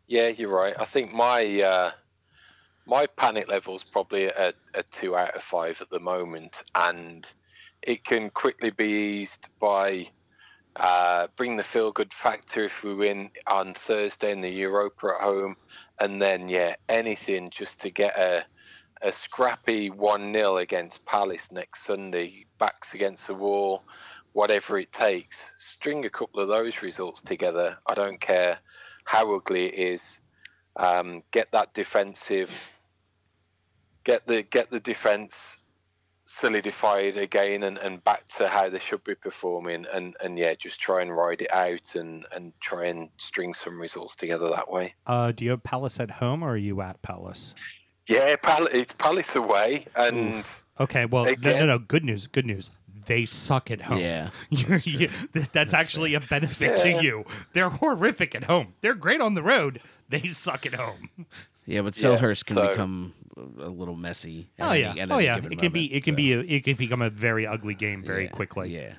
[0.07, 0.75] Yeah, you're right.
[0.79, 1.91] I think my uh,
[2.87, 7.27] my panic level's probably at a two out of five at the moment, and
[7.83, 10.09] it can quickly be eased by
[10.77, 15.25] uh, bring the feel good factor if we win on Thursday in the Europa at
[15.25, 15.57] home,
[16.01, 18.45] and then yeah, anything just to get a
[19.03, 23.85] a scrappy one 0 against Palace next Sunday, backs against the wall,
[24.33, 25.53] whatever it takes.
[25.57, 27.77] String a couple of those results together.
[27.87, 28.59] I don't care
[29.05, 30.19] how ugly it is.
[30.77, 32.51] Um, get that defensive,
[34.03, 35.59] get the get the defense
[36.35, 40.81] solidified again and, and back to how they should be performing and, and yeah just
[40.81, 44.95] try and ride it out and, and try and string some results together that way
[45.07, 47.55] Uh, do you have Palace at home or are you at Palace?
[48.09, 50.45] yeah Pal- it's Palace away and
[50.81, 51.79] Okay, well, no, no, no.
[51.79, 52.27] Good news.
[52.27, 52.73] Good news.
[53.07, 53.99] They suck at home.
[53.99, 56.83] Yeah, You're, you, th- that's actually a benefit Yeah.
[56.97, 57.25] to you.
[57.53, 58.75] They're horrific at home.
[58.81, 59.81] They're great on the road.
[60.09, 61.11] They suck at home.
[61.65, 64.49] Yeah, but Yeah, Selhurst can so- become a little messy.
[64.61, 64.95] Oh yeah.
[65.11, 65.37] Oh yeah.
[65.37, 65.89] It can be.
[65.89, 66.33] moment, It can be.
[66.33, 68.75] A, it can become a very ugly game very yeah, quickly.
[68.75, 68.95] Yeah.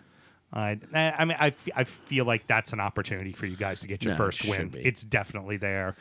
[0.53, 4.03] I, I mean, I, I feel like that's an opportunity for you guys to get
[4.03, 4.69] your No, it first win.
[4.69, 4.79] be.
[4.79, 5.97] It's definitely there.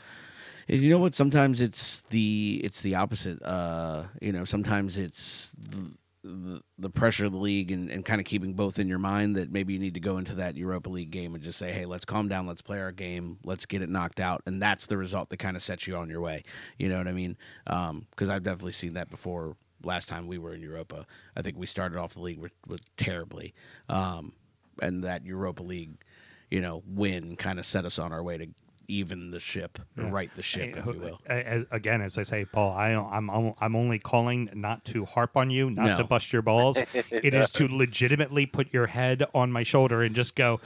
[0.68, 1.14] And you know what?
[1.14, 3.42] Sometimes it's the it's the opposite.
[3.42, 5.90] Uh, you know, sometimes it's the,
[6.24, 9.36] the, the pressure of the league and, and kind of keeping both in your mind
[9.36, 11.84] that maybe you need to go into that Europa League game and just say, hey,
[11.84, 14.96] let's calm down, let's play our game, let's get it knocked out, and that's the
[14.96, 16.42] result that kind of sets you on your way.
[16.78, 17.36] You know what I mean?
[17.64, 19.56] Because I've definitely seen that before.
[19.82, 21.06] Last time we were in Europa,
[21.36, 23.52] I think we started off the league with, with terribly,
[23.90, 24.32] um,
[24.80, 25.98] and that Europa League,
[26.50, 28.46] you know, win kind of set us on our way to
[28.88, 31.20] even the ship, or right the ship, if you will.
[31.28, 35.36] A- a- Again, as I say, Paul, I, I'm I'm only calling not to harp
[35.36, 35.96] on you, not No.
[35.98, 36.76] to bust your balls.
[37.10, 40.60] it is to legitimately put your head on my shoulder and just go,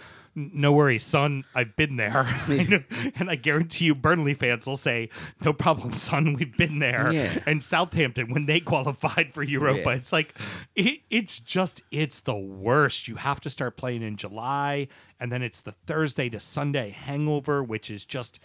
[0.55, 1.45] "No worries, son.
[1.55, 2.27] I've been there."
[3.17, 5.09] and I guarantee you, Burnley fans will say,
[5.45, 6.35] "No problem, son.
[6.35, 7.39] We've been there." Yeah.
[7.47, 9.97] And Southampton, when they qualified for Europa, Yeah.
[9.97, 10.35] it's like
[10.75, 13.09] it, it's just it's the worst.
[13.09, 14.89] You have to start playing in July,
[15.21, 18.39] and then it's the Thursday to Sunday hangover, which is just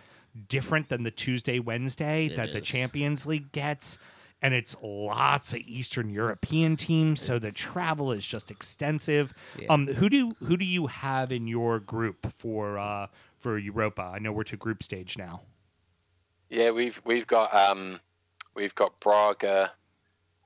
[0.50, 2.62] different than the Tuesday Wednesday that the.
[2.62, 3.98] Champions League gets.
[4.44, 9.34] And it's lots of Eastern European teams, so the travel is just extensive.
[9.58, 9.68] Yeah.
[9.72, 13.08] Um, who do who do you have in your group for uh,
[13.40, 14.02] for Europa?
[14.02, 15.42] I know we're to group stage now.
[16.50, 18.00] yeah we've we've got um
[18.56, 19.72] we've got Braga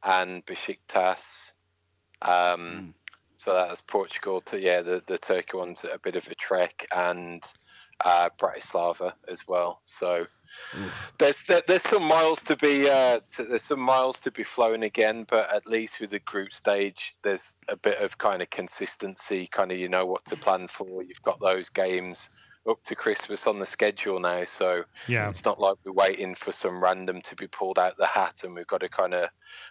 [0.04, 1.52] and Besiktas
[2.22, 2.94] um
[3.36, 7.44] so that's Portugal to yeah the the Turkey one's a bit of a trek and
[8.06, 10.28] uh, Bratislava as well so
[11.18, 14.84] there's there, there's some miles to be uh, to, there's some miles to be flown
[14.84, 19.48] again, but at least with the group stage, there's a bit of kind of consistency.
[19.52, 21.04] Kind of you know what to plan for.
[21.04, 22.30] You've got those games
[22.68, 25.30] up to Christmas on the schedule now, so Yeah.
[25.30, 28.54] it's not like we're waiting for some random to be pulled out the hat, and
[28.54, 29.30] we've got to kind of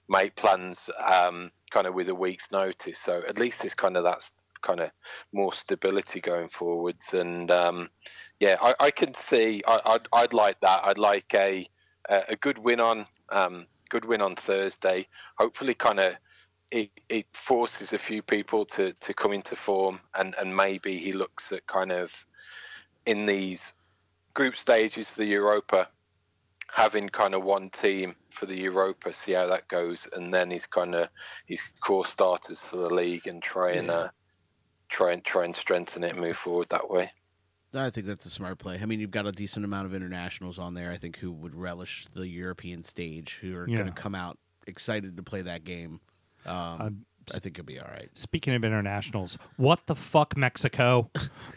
[0.09, 2.99] make plans um, kind of with a week's notice.
[2.99, 4.91] So at least there's kind of that's kind of
[5.33, 7.91] more stability going forwards, and um,
[8.41, 9.63] yeah, I, I can see.
[9.67, 10.81] I, I'd, I'd like that.
[10.85, 11.69] I'd like a
[12.09, 15.07] a a good win on um, good win on Thursday.
[15.39, 16.15] Hopefully, kind of
[16.71, 21.13] it, it forces a few people to, to come into form, and, and maybe he
[21.13, 22.13] looks at kind of
[23.07, 23.73] in these
[24.35, 25.89] group stages the Europa,
[26.73, 30.67] having kind of one team for the Europa, see how that goes, and then he's
[30.67, 31.09] kind of
[31.47, 34.09] his core starters for the league, and try and uh,
[34.89, 37.11] try and try and strengthen it, and move forward that way.
[37.75, 38.79] I think that's a smart play.
[38.81, 40.91] I mean, you've got a decent amount of internationals on there.
[40.91, 43.77] I think who would relish the European stage, who are Yeah.
[43.79, 46.01] going to come out excited to play that game.
[46.47, 48.09] Um, I think he'll be all right.
[48.15, 51.11] Speaking of internationals, what the fuck, Mexico?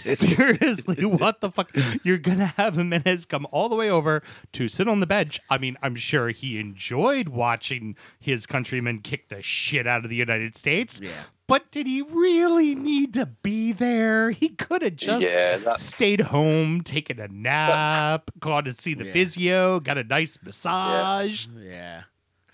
[0.00, 1.70] Seriously, what the fuck?
[2.04, 5.40] You're gonna have Jimenez come all the way over to sit on the bench.
[5.50, 10.16] I mean, I'm sure he enjoyed watching his countrymen kick the shit out of the
[10.16, 11.00] United States.
[11.00, 11.10] Yeah.
[11.48, 14.30] But did he really need to be there?
[14.30, 19.06] He could have just Yeah, that's- stayed home, taken a nap, gone to see the
[19.06, 19.12] Yeah.
[19.12, 21.46] physio, got a nice massage.
[21.58, 22.04] Yeah,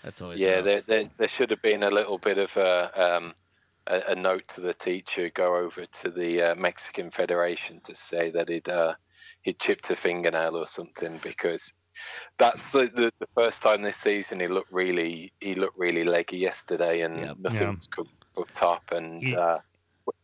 [0.03, 0.64] that's always Yeah, rough.
[0.64, 3.35] there, there, there should have been a little bit of a, um,
[3.87, 8.31] a, a note to the teacher go over to the uh, Mexican Federation to say
[8.31, 8.94] that he'd uh,
[9.42, 11.72] he'd chipped a fingernail or something because
[12.38, 16.37] that's the, the, the first time this season he looked really he looked really leggy
[16.38, 17.37] yesterday and Yep.
[17.38, 17.74] nothing Yeah.
[17.74, 17.87] was
[18.38, 19.59] cooked cooked up and He- uh,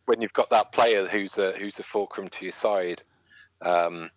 [0.05, 3.03] when you've got that player who's a who's a fulcrum to your side,
[3.61, 4.09] um,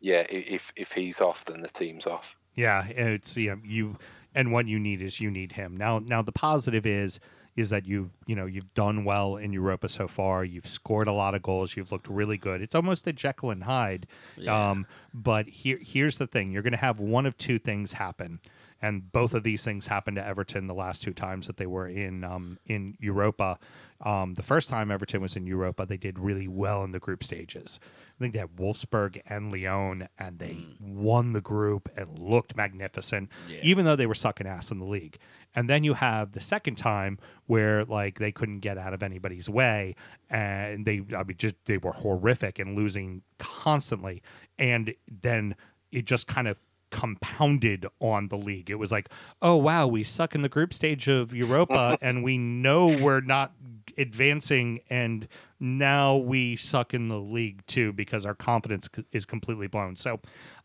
[0.00, 2.36] yeah, if if he's off then the team's off.
[2.54, 3.98] Yeah, it's yeah, you
[4.34, 5.76] and what you need is you need him.
[5.76, 7.20] Now now the positive is
[7.56, 10.44] is that you you know you've done well in Europa so far.
[10.44, 11.76] You've scored a lot of goals.
[11.76, 12.60] You've looked really good.
[12.60, 14.06] It's almost a Jekyll and Hyde.
[14.46, 18.40] Um, but here here's the thing: you're going to have one of two things happen,
[18.82, 21.88] and both of these things happened to Everton the last two times that they were
[21.88, 23.58] in um, in Europa.
[24.02, 27.24] Um, the first time Everton was in Europa, they did really well in the group
[27.24, 27.80] stages.
[28.18, 33.30] I think they had Wolfsburg and Lyon, and they won the group and looked magnificent,
[33.62, 35.16] even though they were sucking ass in the league.
[35.54, 39.48] And then you have the second time where like they couldn't get out of anybody's
[39.48, 39.96] way,
[40.28, 44.22] and they I mean just they were horrific and losing constantly,
[44.58, 45.56] and then
[45.92, 46.60] it just kind of
[46.96, 48.70] compounded on the league.
[48.70, 49.10] It was like,
[49.42, 53.52] oh wow, we suck in the group stage of Europa, and we know we're not
[53.98, 55.28] advancing, and
[55.60, 59.96] now we suck in the league too because our confidence is completely blown.
[59.96, 60.20] So,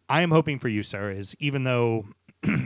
[0.07, 2.05] I am hoping for you, sir, is even though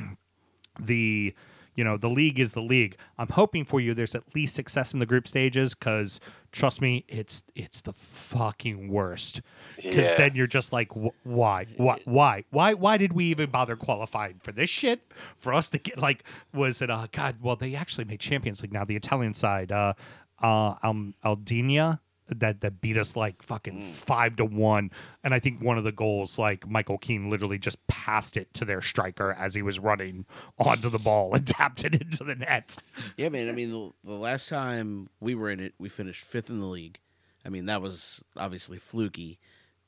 [0.80, 1.34] the
[1.74, 4.94] you know the league is the league i'm hoping for you there's at least success
[4.94, 6.22] in the group stages because
[6.56, 9.42] trust me it's it's the fucking worst
[9.76, 10.16] because Yeah.
[10.18, 14.40] then you're just like wh- why why why why why did we even bother qualifying
[14.42, 18.06] for this shit for us to get like was it uh god well they actually
[18.06, 19.94] made champions league now the italian side uh
[20.42, 23.84] uh um Atalanta that that beat us like fucking mm.
[23.84, 24.92] five to one.
[25.24, 28.66] And I think one of the goals, like Michael Keane, literally just passed it to
[28.66, 30.26] their striker as he was running
[30.58, 32.78] onto the ball and tapped it into the net.
[33.18, 33.50] Yeah, man.
[33.50, 36.68] I mean, the, the last time we were in it, we finished fifth in the
[36.68, 37.00] league.
[37.46, 39.40] I mean, that was obviously fluky,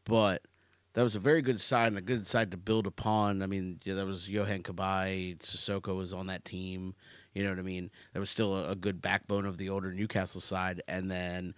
[0.05, 0.43] but
[0.93, 3.41] that was a very good side and a good side to build upon.
[3.41, 6.95] I mean, yeah, that was Yohan Cabaye, Sissoko was on that team.
[7.33, 7.91] You know what I mean?
[8.13, 11.53] There was still a, a good backbone of the older Newcastle side, and then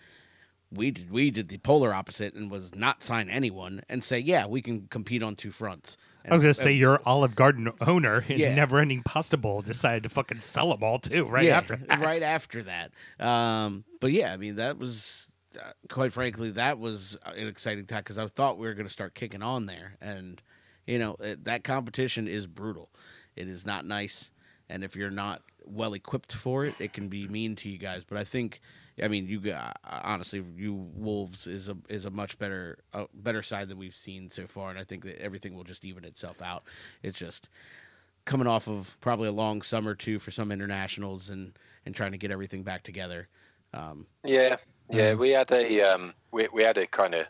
[0.72, 4.46] we did we did the polar opposite and was not sign anyone and say, yeah,
[4.46, 5.98] we can compete on two fronts.
[6.24, 8.54] And, I was gonna say and- your Olive Garden owner in Yeah.
[8.54, 12.00] Never Ending Pasta Bowl decided to fucking sell them all too right yeah, after that.
[12.00, 12.92] right after that.
[13.20, 15.28] Um, but yeah, I mean that was
[15.60, 18.94] uh, quite frankly that was an exciting time because I thought we were going to
[18.94, 20.40] start kicking on there, and
[20.86, 22.90] you know it, that competition is brutal.
[23.36, 24.30] It is not nice,
[24.70, 28.04] and if you're not well equipped for it, it can be mean to you guys.
[28.04, 28.62] But I think.
[29.04, 33.42] I mean, you got honestly, you Wolves is a is a much better uh, better
[33.42, 36.42] side than we've seen so far, and I think that everything will just even itself
[36.42, 36.64] out.
[37.04, 37.50] It's just
[38.26, 41.54] coming off of probably a long summer too for some internationals and
[41.86, 43.28] and trying to get everything back together.
[43.74, 44.58] Um, Yeah,
[44.90, 45.14] yeah.
[45.14, 47.26] We had a um, we we had a kind of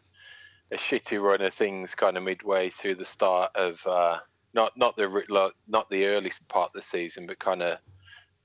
[0.72, 4.20] a shitty run of things kind of midway through the start of uh,
[4.54, 7.80] not not the not the earliest part of the season, but kind of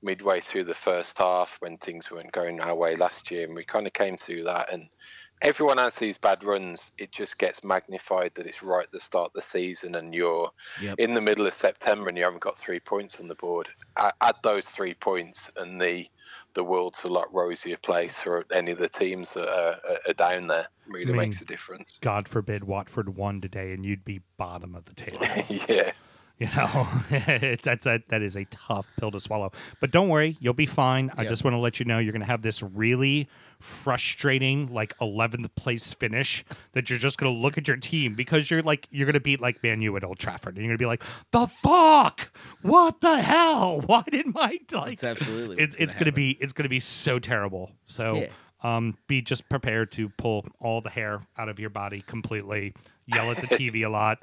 [0.05, 3.65] midway through the first half when things weren't going our way last year, and we
[3.65, 4.71] kind of came through that.
[4.71, 4.87] And
[5.41, 6.91] everyone has these bad runs.
[6.97, 10.49] It just gets magnified that it's right at the start of the season, and you're
[10.81, 10.99] Yep.
[10.99, 13.67] in the middle of September and you haven't got three points on the board.
[13.97, 16.07] Add those three points, and the
[16.53, 20.47] the world's a lot rosier place for any of the teams that are, are- down
[20.47, 20.65] there.
[20.87, 21.97] Really mean- makes a difference.
[21.99, 25.25] God forbid Watford won today and you'd be bottom of the table.
[25.67, 25.91] yeah.
[26.37, 26.87] You know,
[27.63, 29.51] that's a that is a tough pill to swallow.
[29.79, 31.09] But don't worry, you'll be fine.
[31.15, 33.29] I just want to let you know you're going to have this really
[33.61, 36.43] frustrating like 11th place finish
[36.73, 39.19] that you're just going to look at your team because you're like you're going to
[39.21, 42.31] beat like Man U at Old Trafford and you're going to be like, "The fuck?
[42.61, 43.79] What the hell?
[43.85, 47.17] Why did my like absolutely It's it's going to be it's going to be so
[47.19, 47.71] terrible.
[47.85, 48.15] So
[48.63, 48.75] Yeah.
[48.75, 52.73] um, be just prepared to pull all the hair out of your body completely,
[53.05, 54.19] yell at the TV a lot,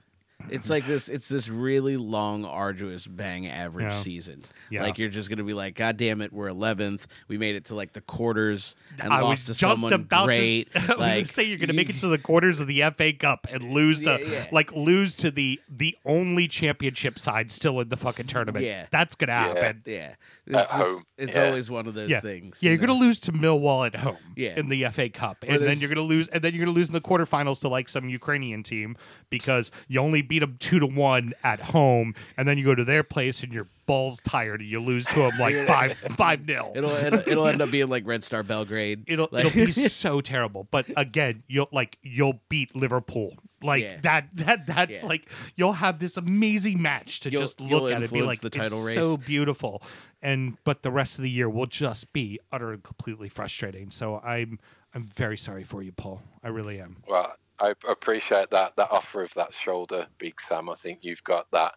[0.51, 1.09] It's like this.
[1.09, 3.97] It's this really long, arduous, bang average Yeah.
[3.97, 4.45] season.
[4.71, 4.83] Yeah.
[4.83, 7.03] Like you're just gonna be like, God damn it, we're 11th.
[7.29, 10.27] We made it to like the quarters and I was lost to just someone about
[10.27, 10.67] great.
[10.67, 10.79] to.
[10.79, 12.67] s- I was like, just saying you're going to make it to the quarters of
[12.67, 14.47] the FA Cup and lose to Yeah, yeah.
[14.53, 18.65] like lose to the the only championship side still in the fucking tournament.
[18.65, 18.87] Yeah.
[18.91, 19.83] that's going to happen.
[19.87, 20.17] Yeah, At
[20.47, 21.45] it's, just- home, it's yeah.
[21.47, 22.63] always one of those Yeah, things.
[22.63, 22.87] yeah, you you're know?
[22.89, 24.17] going to lose to Millwall at home.
[24.37, 24.59] Yeah.
[24.59, 26.65] in the FA Cup, Or and then there's- you're going to lose, and then you're
[26.65, 28.97] going to lose in the quarterfinals to like some Ukrainian team
[29.31, 32.85] because you only beat them two to one at home, and then you go to
[32.85, 36.73] their place and your balls tired and you lose to them like five five nil.
[36.75, 39.05] It'll, it'll it'll end up being like Red Star Belgrade.
[39.07, 40.67] It'll Like- it'll be so terrible.
[40.71, 43.35] But again, you'll like you'll beat Liverpool.
[43.63, 44.01] Like Yeah.
[44.05, 45.07] that that that's Yeah.
[45.07, 48.41] like you'll have this amazing match to You'll- just look at it and be like
[48.41, 49.05] the title it's race.
[49.05, 49.83] so beautiful.
[50.23, 53.91] And but the rest of the year will just be utter and completely frustrating.
[53.91, 54.59] So I'm
[54.95, 56.23] I'm very sorry for you, Paul.
[56.43, 57.03] I really am.
[57.09, 60.69] Well, I appreciate that that offer of that shoulder, Big Sam.
[60.69, 61.75] I think you've got that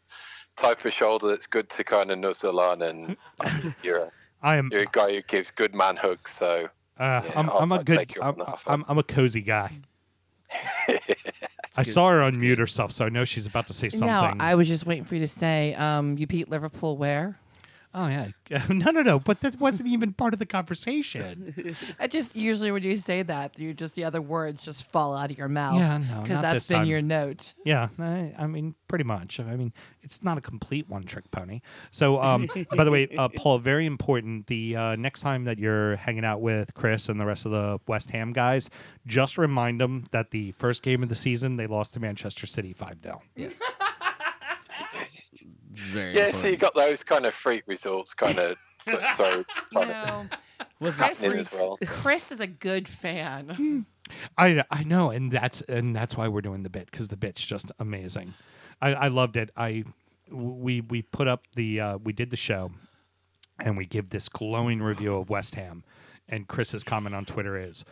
[0.57, 3.15] type of shoulder that's good to kind of nuzzle on, and
[3.83, 4.11] you're a,
[4.41, 6.31] I am you're a guy who gives good man hugs.
[6.31, 6.69] So
[6.99, 8.71] uh, Yeah, I'm, I'll- I'm a I'll good take I'm, on that offer.
[8.71, 9.71] I'm, I'm a cozy guy.
[11.77, 11.87] I good.
[11.87, 14.07] saw her unmute herself, so I know she's about to say something.
[14.07, 17.37] No, I was just waiting for you to say um, you beat Liverpool where?
[17.95, 18.27] Oh yeah,
[18.69, 19.19] no, no, no.
[19.19, 21.75] But that wasn't even part of the conversation.
[21.99, 25.31] I just usually when you say that, you just the other words just fall out
[25.31, 25.75] of your mouth.
[25.75, 26.87] Yeah, no, because that's been time.
[26.87, 27.53] your note.
[27.63, 29.39] Yeah, I, I mean, pretty much.
[29.39, 29.73] I mean,
[30.03, 31.61] it's not a complete one-trick pony.
[31.91, 34.47] So, um, by the way, uh, Paul, very important.
[34.47, 37.79] The uh, next time that you're hanging out with Chris and the rest of the
[37.87, 38.69] West Ham guys,
[39.07, 42.73] just remind them that the first game of the season they lost to Manchester City
[42.73, 43.61] five 0 Yes.
[45.77, 49.29] It's very yeah, so you got those kind of freak results, kind of so, so
[49.37, 50.27] You kind of
[50.79, 51.77] Was Chris happening is, as well.
[51.77, 51.85] so.
[51.85, 53.85] Chris is a good fan.
[54.37, 57.45] I I know, and that's and that's why we're doing the bit because the bit's
[57.45, 58.33] just amazing.
[58.81, 59.49] I, I loved it.
[59.57, 59.83] I
[60.29, 62.71] we we put up the uh, we did the show,
[63.59, 65.83] and we give this glowing review of West Ham,
[66.29, 67.85] and Chris's comment on Twitter is,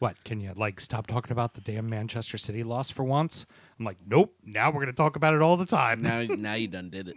[0.00, 3.46] "What can you like stop talking about the damn Manchester City loss for once?"
[3.78, 4.34] I'm like, "Nope.
[4.44, 7.14] Now we're gonna talk about it all the time." now now you done did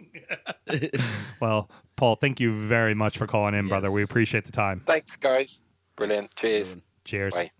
[0.66, 1.00] it.
[1.40, 3.90] Well, Paul, thank you very much for calling in, brother.
[3.90, 4.82] We appreciate the time.
[4.86, 5.60] Thanks, guys.
[5.96, 6.34] Brilliant.
[6.36, 6.76] Cheers.
[7.04, 7.34] Cheers.
[7.34, 7.50] Bye.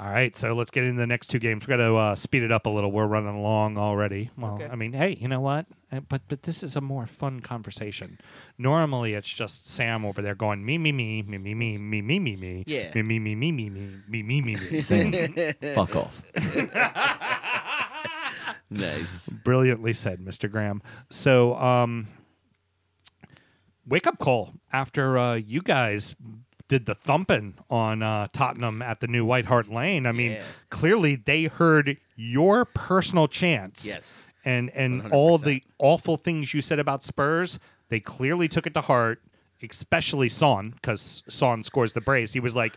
[0.00, 1.66] All right, so let's get into the next two games.
[1.66, 2.90] We got to uh, speed it up a little.
[2.90, 4.30] We're running along already.
[4.38, 5.66] Well, I mean, hey, you know what?
[5.92, 8.18] Uh, But but this is a more fun conversation.
[8.56, 12.18] Normally, it's just Sam over there going me me me me me me me me
[12.18, 12.90] me me Yeah.
[12.94, 14.80] me me me me me me me me me me.
[14.80, 15.12] Sam,
[15.74, 16.22] fuck off.
[18.70, 19.28] nice.
[19.28, 20.50] Brilliantly said, Mr.
[20.50, 20.80] Graham.
[21.10, 22.08] So, um,
[23.86, 26.16] wake up call after uh, you guys
[26.70, 30.06] did the thumping on uh, Tottenham at the new White Hart Lane.
[30.06, 30.42] I mean, Yeah.
[30.70, 33.84] clearly they heard your personal chance.
[33.84, 34.22] Yes.
[34.44, 35.44] And and all 100%.
[35.44, 37.58] the awful things you said about Spurs,
[37.88, 39.20] they clearly took it to heart,
[39.62, 42.32] especially Son, because Son scores the brace.
[42.32, 42.74] He was like,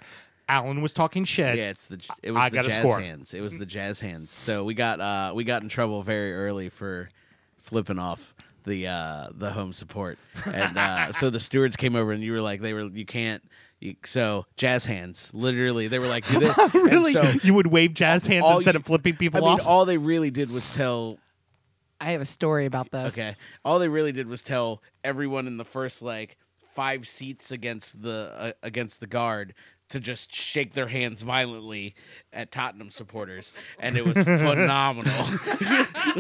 [0.49, 1.55] Alan was talking shit.
[1.55, 2.99] Yeah, it's the it was I the jazz score.
[2.99, 3.33] hands.
[3.33, 4.31] It was the jazz hands.
[4.33, 7.09] So we got uh we got in trouble very early for
[7.61, 8.33] flipping off
[8.65, 10.17] the uh the home support.
[10.45, 13.41] And uh so the stewards came over and you were like they were you can't
[14.05, 17.11] so jazz hands literally they were like do this And really?
[17.11, 19.67] so you would wave jazz hands instead you- of flipping I people mean off?
[19.67, 21.17] all they really did was tell
[22.01, 23.13] I have a story about this.
[23.13, 23.34] Okay.
[23.63, 26.36] All they really did was tell everyone in the first like
[26.75, 29.53] five seats against the uh, against the guard
[29.89, 31.95] to just shake their hands violently
[32.34, 35.13] at Tottenham supporters, and it was phenomenal.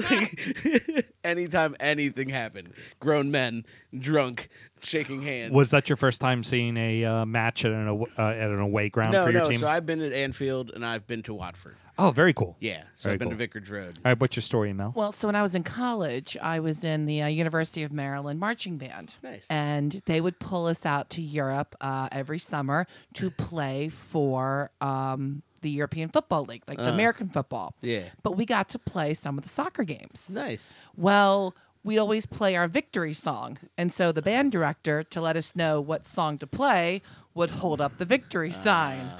[0.09, 3.65] Like, anytime anything happened, grown men
[3.97, 4.49] drunk
[4.81, 5.53] shaking hands.
[5.53, 8.59] Was that your first time seeing a uh, match at an aw- uh, at an
[8.59, 9.49] away ground no, for your no.
[9.49, 9.59] team?
[9.59, 11.77] So I've been at Anfield and I've been to Watford.
[11.97, 12.57] oh, very cool.
[12.59, 12.83] Yeah.
[12.95, 13.37] So Very I've been cool.
[13.37, 13.99] to Vicarage Road.
[14.03, 14.93] All right, what's your story, Mel?
[14.95, 18.39] Well, so when I was in college, I was in the uh, University of Maryland
[18.39, 19.15] marching band.
[19.21, 19.49] Nice.
[19.49, 25.43] And they would pull us out to Europe uh, every summer to play for um,
[25.63, 26.93] the European Football League, like the uh-huh.
[26.93, 27.73] American football.
[27.81, 28.03] Yeah.
[28.21, 30.29] But we got to play some of the soccer games.
[30.31, 30.79] Nice.
[30.95, 33.57] Well, we always play our victory song.
[33.77, 37.01] And so the band director, to let us know what song to play,
[37.35, 39.09] would hold up the victory sign.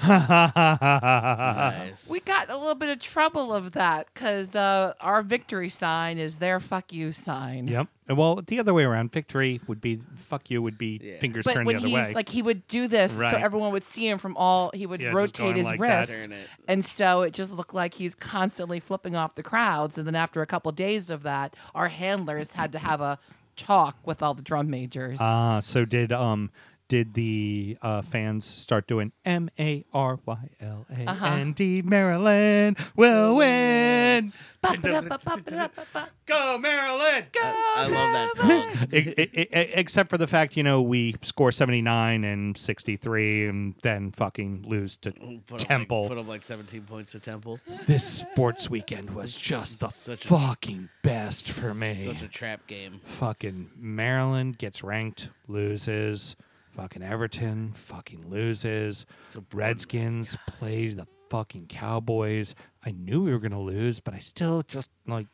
[0.84, 2.08] Nice.
[2.10, 6.36] We got a little bit of trouble of that because uh, our victory sign is
[6.38, 7.66] their fuck you sign.
[7.68, 7.88] Yep.
[8.10, 9.12] Well, the other way around.
[9.12, 11.18] Victory would be fuck you would be Yeah.
[11.18, 12.12] fingers But turned when the other he's way.
[12.14, 13.30] like, he would do this Right.
[13.32, 15.80] so everyone would see him from all, he would Yeah, just rotate going his like
[15.80, 16.08] that.
[16.08, 16.22] wrist.
[16.22, 16.48] Turn it.
[16.68, 19.96] And so it just looked like he's constantly flipping off the crowds.
[19.98, 23.18] And then after a couple days of that, our handlers had to have a
[23.56, 25.18] talk with all the drum majors.
[25.20, 26.50] Ah, so did um
[26.88, 31.26] did the uh, fans start doing M A R Y L A Uh-huh.
[31.26, 34.32] N D Maryland will win.
[34.62, 36.08] Ba-ba-da-ba-ba-da-ba-ba.
[36.26, 37.26] Go Maryland!
[37.32, 37.40] Go!
[37.42, 38.88] I love that song.
[38.92, 43.74] E- e- e- except for the fact, you know, we score 79 and 63 and
[43.82, 45.12] then fucking lose to
[45.46, 46.02] Put up Temple.
[46.02, 47.60] Like, put up like 17 points to Temple.
[47.86, 51.94] this sports weekend was just the Such a- fucking best for me.
[51.94, 53.00] Such a trap game.
[53.04, 56.36] fucking Maryland gets ranked, loses.
[56.76, 59.06] Fucking Everton fucking loses.
[59.52, 62.54] Redskins play the fucking Cowboys.
[62.84, 65.26] I knew we were gonna lose, but I still just like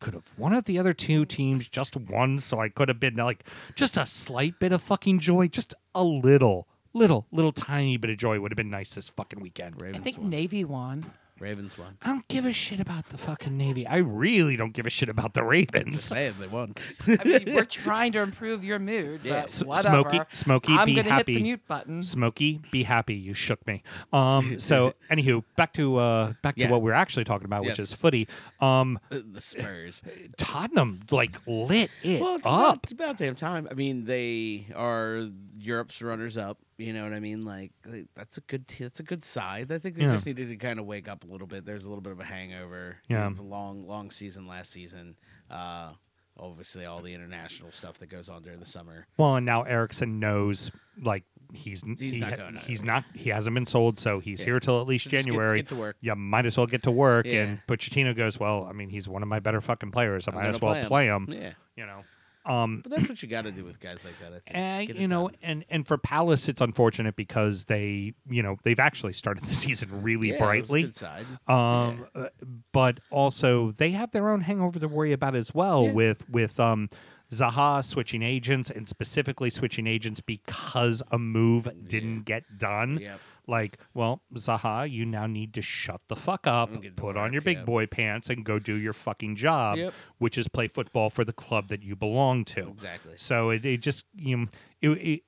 [0.00, 3.16] could have one of the other two teams just won, so I could have been
[3.16, 3.44] like
[3.74, 8.16] just a slight bit of fucking joy, just a little, little, little tiny bit of
[8.16, 9.80] joy would have been nice this fucking weekend.
[9.80, 9.90] Right?
[9.90, 10.30] I Ravens think won.
[10.30, 11.12] Navy won.
[11.40, 11.96] Ravens won.
[12.02, 13.86] I don't give a shit about the fucking Navy.
[13.86, 15.92] I really don't give a shit about the Ravens.
[15.92, 16.74] Just saying they won.
[17.06, 19.40] I mean, we're trying to improve your mood, Yeah.
[19.40, 20.02] but S- whatever.
[20.10, 21.34] Smokey- Smokey, I'm be gonna hit happy.
[21.34, 22.02] the mute button.
[22.02, 23.14] Smokey, be happy.
[23.14, 23.82] You shook me.
[24.12, 24.56] Um.
[24.68, 26.70] So, anywho, back to uh, back to Yeah.
[26.70, 27.90] what we're actually talking about, which Yes.
[27.90, 28.28] is footy.
[28.60, 30.02] Um, the Spurs.
[30.36, 32.52] Tottenham like lit it Well, it's up.
[32.52, 33.68] about, it's about damn time.
[33.70, 35.28] I mean, they are
[35.58, 36.58] Europe's runners up.
[36.78, 37.40] You know what I mean?
[37.42, 37.72] Like
[38.14, 39.72] that's a good that's a good side.
[39.72, 40.12] I think they Yeah.
[40.12, 41.64] just needed to kind of wake up a little bit.
[41.66, 42.98] There's a little bit of a hangover.
[43.08, 43.28] Yeah.
[43.28, 45.16] A long long season last season.
[45.50, 45.92] Uh,
[46.38, 49.08] obviously, all the international stuff that goes on during the summer.
[49.16, 50.70] Well, and now Eriksen knows
[51.02, 54.44] like he's He's he, not he's not he hasn't been sold, so he's Yeah.
[54.46, 55.58] here till at least So just get- January.
[55.58, 55.96] get to work.
[56.00, 57.26] You might as well get to work.
[57.26, 57.42] Yeah.
[57.42, 60.28] And Pochettino goes, well, I mean, he's one of my better fucking players.
[60.28, 61.26] I I'm might as well play him.
[61.28, 62.02] Yeah, You know.
[62.46, 64.32] Um, but that's what you got to do with guys like that.
[64.56, 64.88] I think.
[64.88, 65.36] Get it you know, done.
[65.42, 70.02] and and for Palace, it's unfortunate because they, you know, they've actually started the season
[70.02, 70.82] really Yeah, it was a brightly.
[70.82, 71.26] good side.
[71.46, 72.28] Um, uh,
[72.72, 75.92] but also they have their own hangover to worry about as well Yeah.
[75.92, 76.88] with with um.
[77.30, 83.00] Zaha switching agents and specifically switching agents because a move didn't get done.
[83.02, 83.20] Yep.
[83.48, 87.58] Like, well, Zaha, you now need to shut the fuck up, put on your big
[87.58, 87.66] yep.
[87.66, 89.94] boy pants, and go do your fucking job, Yep.
[90.18, 92.68] which is play football for the club that you belong to.
[92.68, 93.14] Exactly.
[93.16, 94.46] So it, it just you know,
[94.82, 95.22] it, it,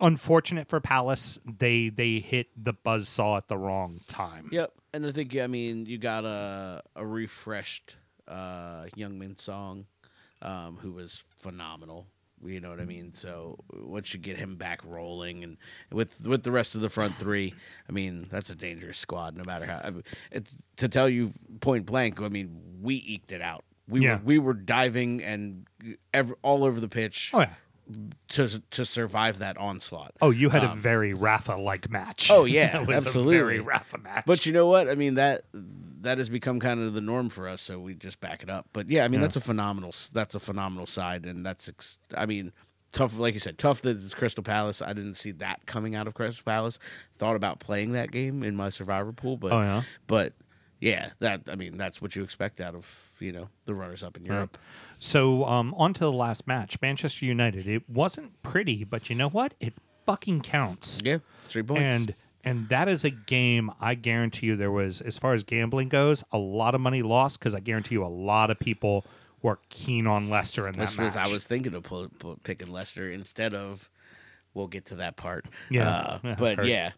[0.00, 4.48] unfortunate for Palace, they they hit the buzz saw at the wrong time.
[4.50, 9.84] Yep, and I think I mean you got a a refreshed uh, Heung-min Son,
[10.40, 12.06] um, who was phenomenal.
[12.44, 13.12] You know what I mean?
[13.12, 15.56] So once you get him back rolling, and
[15.90, 17.54] with with the rest of the front three,
[17.88, 19.36] I mean that's a dangerous squad.
[19.36, 22.20] No matter how, I mean, it's to tell you point blank.
[22.20, 23.64] I mean we eked it out.
[23.88, 24.16] We Yeah.
[24.16, 25.66] were we were diving and
[26.12, 27.54] ev- all over the pitch Oh yeah.
[28.28, 30.12] to to survive that onslaught.
[30.22, 32.30] Oh, you had a Um, very Rafa like match.
[32.30, 33.36] Oh, yeah, it was absolutely.
[33.36, 34.24] a very Rafa match.
[34.26, 34.88] But you know what?
[34.88, 35.44] I mean that
[36.04, 38.68] that has become kind of the norm for us, so we just back it up.
[38.72, 39.26] But yeah, I mean Yeah.
[39.26, 42.52] that's a phenomenal that's a phenomenal side, and that's ex- I mean
[42.92, 44.80] tough, like you said, tough that it's Crystal Palace.
[44.80, 46.78] I didn't see that coming out of Crystal Palace.
[47.18, 49.82] Thought about playing that game in my survivor pool, but Oh, yeah?
[50.06, 50.32] but
[50.80, 54.16] yeah, that I mean that's what you expect out of you know the runners up
[54.16, 54.56] in Europe.
[54.98, 57.66] so um, on to the last match, Manchester United.
[57.66, 59.54] It wasn't pretty, but you know what?
[59.60, 59.74] It
[60.06, 61.00] fucking counts.
[61.02, 61.82] Yeah, three points.
[61.82, 62.14] And
[62.44, 66.24] and that is a game I guarantee you there was, as far as gambling goes,
[66.32, 69.04] a lot of money lost because I guarantee you a lot of people
[69.42, 71.28] were keen on Leicester in that this was match.
[71.28, 73.90] I was thinking of pull, pull, picking Leicester instead of.
[74.54, 75.46] We'll get to that part.
[75.68, 76.68] Yeah, Uh, yeah, but heard.
[76.68, 76.92] yeah,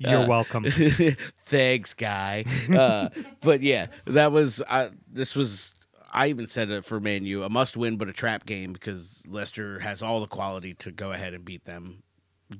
[0.00, 0.64] You're welcome.
[1.46, 2.44] Thanks, guy.
[2.68, 3.10] Uh,
[3.40, 5.72] but yeah, that was uh, this was.
[6.12, 9.78] I even said it for Man a must win, but a trap game because Leicester
[9.78, 12.02] has all the quality to go ahead and beat them.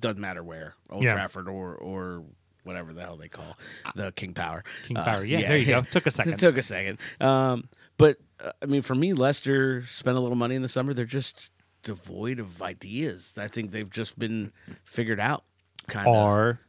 [0.00, 1.12] Doesn't matter where, Old Yeah.
[1.12, 2.24] Trafford or or
[2.64, 3.56] whatever the hell they call
[3.94, 4.64] the King Power.
[4.86, 5.24] King Uh, Power.
[5.24, 5.82] Yeah, there you go.
[5.90, 6.38] Took a second.
[6.38, 6.98] took a second.
[7.20, 7.68] Um,
[7.98, 10.94] but uh, I mean, for me, Leicester spent a little money in the summer.
[10.94, 11.50] They're just
[11.82, 13.34] devoid of ideas.
[13.36, 14.52] I think they've just been
[14.84, 15.44] figured out.
[15.88, 16.14] Kind of.
[16.14, 16.60] our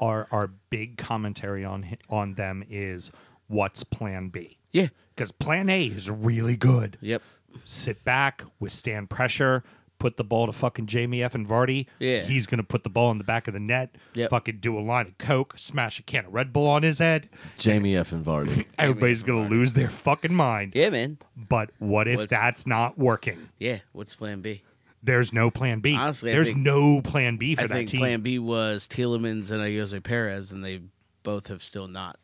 [0.00, 3.12] our our big commentary on on them is
[3.46, 4.58] what's plan B?
[4.72, 4.88] Yeah.
[5.14, 6.98] Because plan A is really good.
[7.00, 7.22] Yep.
[7.64, 9.62] Sit back, withstand pressure,
[10.04, 11.34] put the ball to fucking Jamie F.
[11.34, 11.86] and Vardy.
[11.98, 12.24] Yeah.
[12.24, 14.28] He's gonna put the ball in the back of the net, Yep.
[14.28, 17.30] fucking do a line of coke, smash a can of Red Bull on his head.
[17.56, 18.12] Jamie F.
[18.12, 18.66] and Vardy.
[18.78, 20.72] Everybody's gonna lose their fucking mind.
[20.74, 21.16] Yeah, man.
[21.34, 23.48] But what if What's- that's not working?
[23.58, 23.78] Yeah.
[23.92, 24.60] What's Plan B?
[25.02, 25.94] There's no plan B.
[25.94, 28.00] Honestly, I there's think- no plan B for I that think team.
[28.00, 30.80] Plan B was Tielemans and Ayoze Perez, and they
[31.22, 32.18] both have still not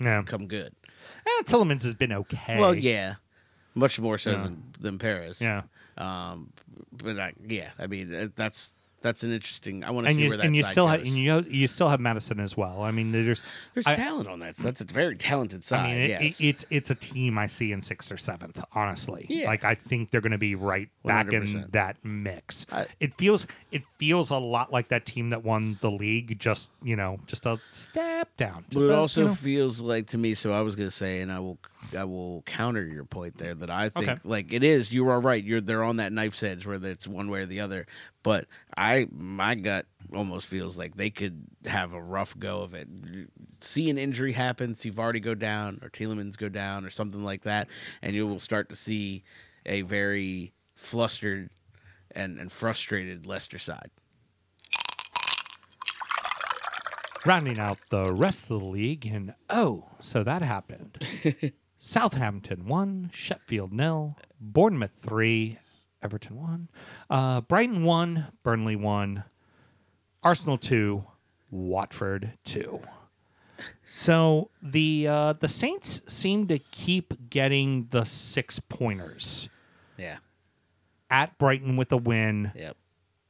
[0.00, 0.22] yeah.
[0.26, 0.74] come good.
[1.24, 2.58] Eh, Tielemans has been okay.
[2.58, 3.14] Well, yeah,
[3.76, 4.42] much more so Yeah.
[4.42, 5.40] than, than Perez.
[5.40, 5.62] Yeah.
[5.98, 6.52] Um,
[6.92, 9.82] but I, yeah, I mean that's that's an interesting.
[9.82, 10.92] I want to see you where that and you side still goes.
[10.98, 12.82] have and you you still have Maddison as well.
[12.84, 13.42] I mean, there's
[13.74, 14.56] There's I- talent on that.
[14.56, 15.86] So that's a very talented side.
[15.86, 16.40] I mean, it, yes.
[16.40, 18.62] it, it's it's a team I see in sixth or seventh.
[18.72, 19.48] Honestly, Yeah.
[19.48, 21.72] like I think they're going to be right back in 100%.
[21.72, 22.64] that mix.
[22.70, 26.38] I- it feels it feels a lot like that team that won the league.
[26.38, 28.66] Just you know, just a step down.
[28.72, 30.34] But it a, also you know- feels like to me.
[30.34, 31.58] So I was gonna say, and I will,
[31.96, 33.54] I will counter your point there.
[33.54, 34.20] That I think Okay.
[34.24, 34.92] like it is.
[34.92, 35.42] You are right.
[35.42, 37.86] You're they're on that knife's edge, whether it's one way or the other.
[38.22, 42.88] But I, my gut almost feels like they could have a rough go of it.
[43.60, 47.42] See an injury happen, see Vardy go down, or Tielemans go down, or something like
[47.42, 47.68] that,
[48.00, 49.24] and you will start to see
[49.66, 51.50] a very flustered
[52.10, 53.90] and, and frustrated Leicester side.
[57.24, 59.06] rounding out the rest of the league.
[59.06, 60.98] And oh, so that happened.
[61.92, 65.58] Southampton one, Sheffield nil, Bournemouth three,
[66.00, 66.68] Everton one,
[67.10, 69.24] uh, Brighton one, Burnley one,
[70.22, 71.04] Arsenal two,
[71.50, 72.82] Watford two.
[73.84, 79.48] So the uh, the Saints seem to keep getting the six pointers
[79.98, 80.18] Yeah.
[81.10, 82.76] at Brighton with a win, Yep.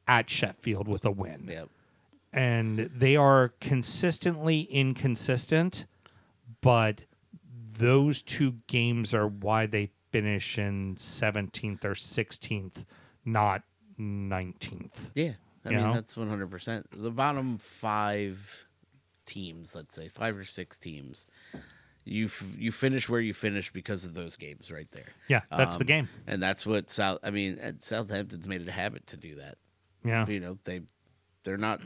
[0.06, 1.70] at Sheffield with a win Yep.
[2.34, 5.86] and they are consistently inconsistent,
[6.60, 7.00] but
[7.82, 12.84] those two games are why they finish in 17th or 16th,
[13.24, 13.62] not
[13.98, 15.10] 19th.
[15.14, 15.32] Yeah,
[15.64, 15.92] I You mean know?
[15.94, 16.86] that's one hundred percent.
[16.92, 18.66] The bottom five
[19.26, 21.26] teams, let's say five or six teams,
[22.04, 25.12] you f- you finish where you finish because of those games right there.
[25.28, 26.08] Yeah, that's the Um, game.
[26.26, 27.18] and that's what South.
[27.22, 29.56] I mean, Southampton's made it a habit to do that.
[30.04, 30.26] Yeah.
[30.26, 30.80] You know, they
[31.44, 31.80] they're not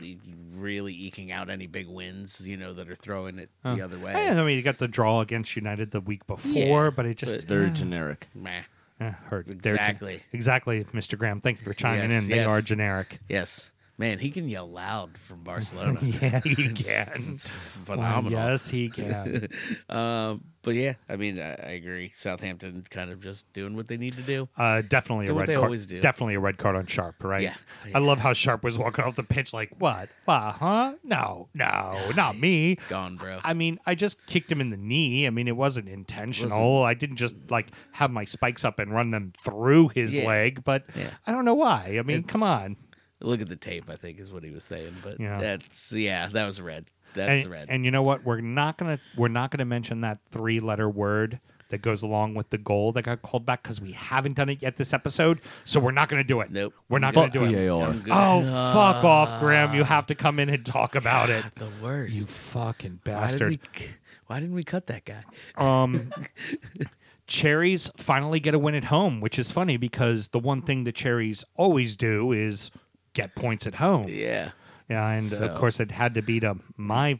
[0.53, 2.41] really eking out any big wins.
[2.45, 4.13] You know, that are throwing it the other way.
[4.13, 6.51] I mean, you got the draw against United the week before,
[6.85, 8.27] Yeah, but it just They're eh, generic.
[8.35, 8.61] Meh.
[8.99, 9.45] eh, hurt.
[9.47, 10.21] They're gen- Exactly.
[10.33, 11.17] exactly, Mr.
[11.17, 11.41] Graham.
[11.41, 12.29] Thank you for chiming Yes, in.
[12.29, 12.47] They yes.
[12.49, 13.19] are generic.
[13.29, 15.99] Yes, man, he can yell loud from Barcelona.
[16.01, 17.33] Yeah, he It's- can.
[17.33, 18.31] It's phenomenal.
[18.39, 19.47] yes, he can.
[19.89, 22.11] Um, but yeah, I mean, I, I agree.
[22.13, 24.49] Southampton kind of just doing what they need to do.
[24.57, 25.63] Uh, definitely Do a red they card.
[25.65, 26.01] always do.
[26.01, 27.43] Definitely a red card on Sharp, right?
[27.43, 27.55] Yeah.
[27.95, 30.09] I love how Sharp was walking off the pitch like, "What?
[30.25, 30.55] What?
[30.55, 30.95] Huh?
[31.05, 33.39] No, no, not me." Gone, bro.
[33.45, 35.25] I mean, I just kicked him in the knee.
[35.25, 36.83] I mean, it wasn't intentional.
[36.83, 40.27] I didn't just like have my spikes up and run them through his Yeah.
[40.27, 41.11] leg, but Yeah.
[41.25, 41.95] I don't know why.
[41.97, 42.75] I mean, come on.
[43.19, 43.89] Look at the tape.
[43.89, 44.95] I think is what he was saying.
[45.03, 45.39] But Yeah.
[45.39, 46.85] that's yeah, that was red.
[47.13, 47.65] That's And, red.
[47.69, 48.23] and you know what?
[48.25, 51.39] We're not gonna we're not gonna mention that three letter word
[51.69, 54.61] that goes along with the goal that got called back because we haven't done it
[54.61, 55.41] yet this episode.
[55.65, 56.51] So we're not gonna do it.
[56.51, 56.73] Nope.
[56.89, 57.67] We're not Fuck gonna do it.
[57.67, 57.89] VAR.
[57.89, 58.13] I'm good.
[58.15, 58.43] Oh,
[58.73, 59.73] fuck off, Graham.
[59.73, 61.43] You have to come in and talk about it.
[61.55, 62.15] the worst.
[62.19, 62.29] You worst.
[62.29, 63.49] fucking why did bastard.
[63.49, 63.87] we?
[64.27, 65.23] Why didn't we cut that guy?
[65.57, 66.11] Um,
[67.27, 70.93] Cherries finally get a win at home, which is funny because the one thing the
[70.93, 72.71] Cherries always do is
[73.17, 74.07] get points at home.
[74.07, 74.51] Yeah,
[74.89, 77.19] Yeah, and So- of course it had to beat a my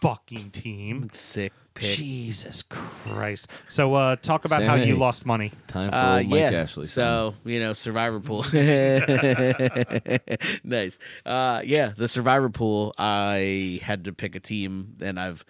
[0.00, 1.08] fucking team.
[1.12, 1.96] sick pick.
[1.96, 3.46] Jesus Christ.
[3.68, 5.52] So uh, talk about how you lost money.
[5.68, 6.50] Time for Uh, old Mike yeah.
[6.62, 6.86] Ashley.
[6.88, 8.44] So you know, Survivor pool.
[10.64, 10.98] nice.
[11.24, 12.94] Uh, yeah, the Survivor pool.
[12.98, 15.44] I had to pick a team, and I've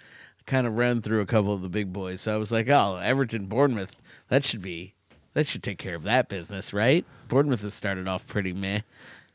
[0.47, 2.21] kind of ran through a couple of the big boys.
[2.23, 3.97] So I was like, oh, Everton, Bournemouth.
[4.29, 4.95] That should be.
[5.35, 7.05] That should take care of that business, right?
[7.29, 8.81] Bournemouth has started off pretty meh.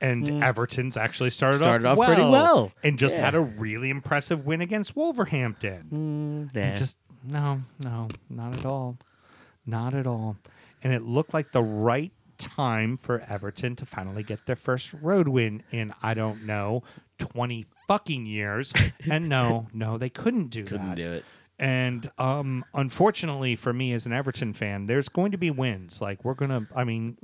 [0.03, 2.71] And Everton's actually started, Started off, off pretty well.
[2.83, 3.25] and just Yeah.
[3.25, 6.49] had a really impressive win against Wolverhampton.
[6.53, 6.61] Nah.
[6.61, 8.97] It just no, no, not at all,
[9.65, 10.35] not at all.
[10.83, 15.29] And it looked like the right time for Everton to finally get their first road
[15.29, 16.83] win in I don't know
[17.17, 18.73] twenty fucking years.
[19.09, 20.97] and no, no, they couldn't do Couldn't that.
[20.97, 21.25] do it.
[21.59, 26.01] And um, unfortunately for me as an Everton fan, there's going to be wins.
[26.01, 27.15] Like we're gonna, I mean,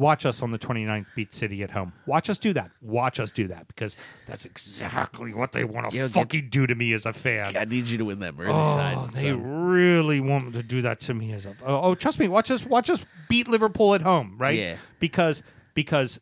[0.00, 1.92] watch us on the 29th beat City at home.
[2.06, 2.70] Watch us do that.
[2.80, 3.96] Watch us do that because
[4.26, 7.56] that's exactly what they want to get- fucking do to me as a fan.
[7.56, 9.68] I need you to win that Oh, they son.
[9.70, 11.54] really want to do that to me as a.
[11.64, 12.26] Oh, oh, trust me.
[12.28, 12.64] Watch us.
[12.64, 14.58] Watch us beat Liverpool at home, right?
[14.58, 14.76] Yeah.
[14.98, 15.42] Because
[15.74, 16.18] because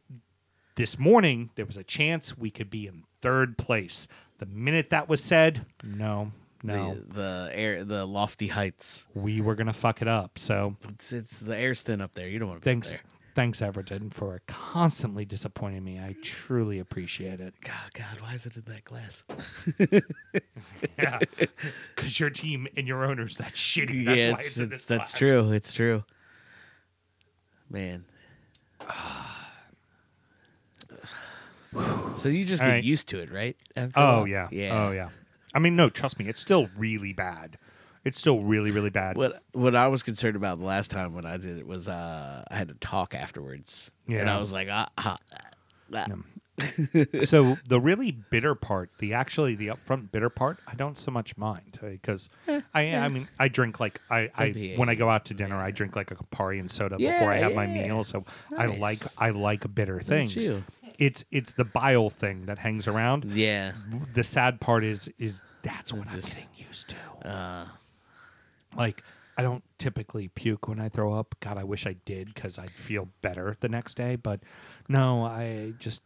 [0.75, 4.09] this morning there was a chance we could be in third place.
[4.39, 6.31] The minute that was said, no,
[6.63, 9.07] no, The, the air, the lofty heights.
[9.15, 10.39] we were gonna fuck it up.
[10.39, 12.29] So It's it's the air's thin up there.
[12.29, 13.01] You don't want to be thanks, there.
[13.39, 15.97] Thanks Everton for constantly disappointing me.
[16.01, 17.55] I truly appreciate it.
[17.63, 19.23] God, God, why is it in that glass?
[20.99, 21.21] Yeah,
[21.95, 24.05] because your team and your owners that shitty.
[24.05, 25.19] That's yeah, why it's, it's, in this that's class.
[25.19, 25.53] true.
[25.53, 26.05] It's true.
[27.71, 28.05] Man.
[32.17, 32.85] so you just All get right.
[32.85, 33.57] used to it, right?
[33.77, 34.29] After Oh while?
[34.29, 34.49] yeah.
[34.51, 34.87] yeah.
[34.89, 35.11] Oh yeah.
[35.55, 37.57] I mean, no, trust me, it's still really bad.
[38.09, 39.17] It's still really, really bad.
[39.17, 42.45] What what I was concerned about the last time when I did it was uh,
[42.51, 45.19] I had to talk afterwards, and I was like, ah, ah,
[45.95, 46.07] ah.
[47.23, 51.37] so the really bitter part, the actually the upfront bitter part, I don't so much
[51.37, 52.31] mind because
[52.75, 55.71] I I mean I drink like I, I when I go out to dinner I
[55.71, 58.05] drink like a Campari and soda Yeah, before I have my meal.
[58.05, 58.25] So
[58.57, 60.37] I like I like bitter things.
[60.99, 63.27] It's it's the bile thing that hangs around.
[63.33, 63.73] Yeah.
[64.15, 67.29] The sad part is is that's what I'm getting used to.
[67.29, 67.67] Uh,
[68.77, 69.03] Like
[69.37, 71.35] I don't typically puke when I throw up.
[71.41, 74.17] God, I wish I did because I'd feel better the next day.
[74.17, 74.41] But
[74.89, 76.03] no, I just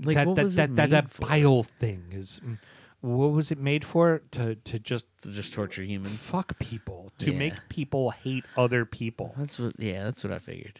[0.00, 2.40] Like, that what that that, that, that bile thing is.
[2.44, 2.58] mm,
[3.00, 4.22] What was it made for?
[4.32, 6.18] To to just to just torture humans.
[6.18, 7.38] fuck people to Yeah.
[7.38, 9.34] make people hate other people.
[9.36, 9.74] That's what.
[9.78, 10.78] Yeah, that's what I figured.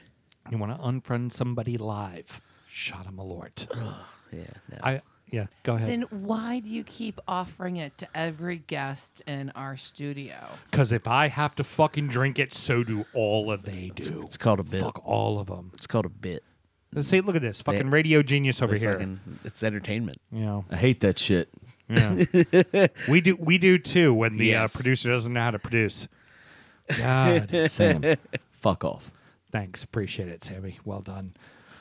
[0.51, 2.41] You want to unfriend somebody live?
[2.69, 3.67] Shot him a lord.
[4.33, 4.45] Yeah.
[4.71, 4.79] No.
[4.83, 5.01] I
[5.33, 5.47] yeah.
[5.65, 5.89] Go ahead.
[5.89, 10.37] Then why do you keep offering it to every guest in our studio?
[10.71, 14.23] Because if I have to fucking drink it, so do all of they do.
[14.25, 14.81] it's called a bit.
[14.83, 15.73] Fuck all of them.
[15.75, 16.45] It's called a bit.
[17.01, 18.93] See, look at this fucking They- radio genius over It's here.
[18.93, 20.19] fucking- it's entertainment.
[20.31, 21.49] You know, I hate that shit.
[21.89, 22.25] yeah.
[23.09, 24.75] we do we do too when the Yes.
[24.75, 26.07] uh, producer doesn't know how to produce.
[26.99, 28.03] God, Sam,
[28.51, 29.11] fuck off.
[29.51, 30.79] thanks, appreciate it, Sammy.
[30.85, 31.35] Well done.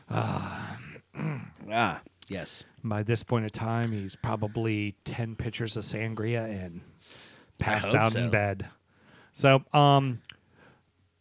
[0.10, 0.78] Ah,
[2.28, 2.64] yes.
[2.84, 6.82] By this point in time, he's probably ten pitchers of sangria and
[7.58, 8.68] passed out in bed.
[9.34, 10.22] So, um,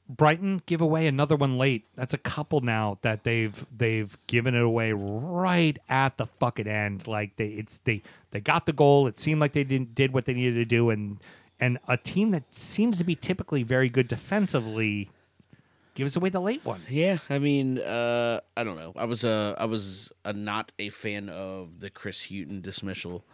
[0.09, 1.87] Brighton give away another one late.
[1.95, 7.07] That's a couple now that they've they've given it away right at the fucking end.
[7.07, 9.07] Like they it's they they got the goal.
[9.07, 11.19] It seemed like they didn't did what they needed to do, and
[11.61, 15.11] and a team that seems to be typically very good defensively
[15.95, 16.83] gives away the late one.
[16.89, 18.93] Yeah, I mean, uh, I don't know.
[18.97, 23.25] I was a I was a not a fan of the Chris Hughton dismissal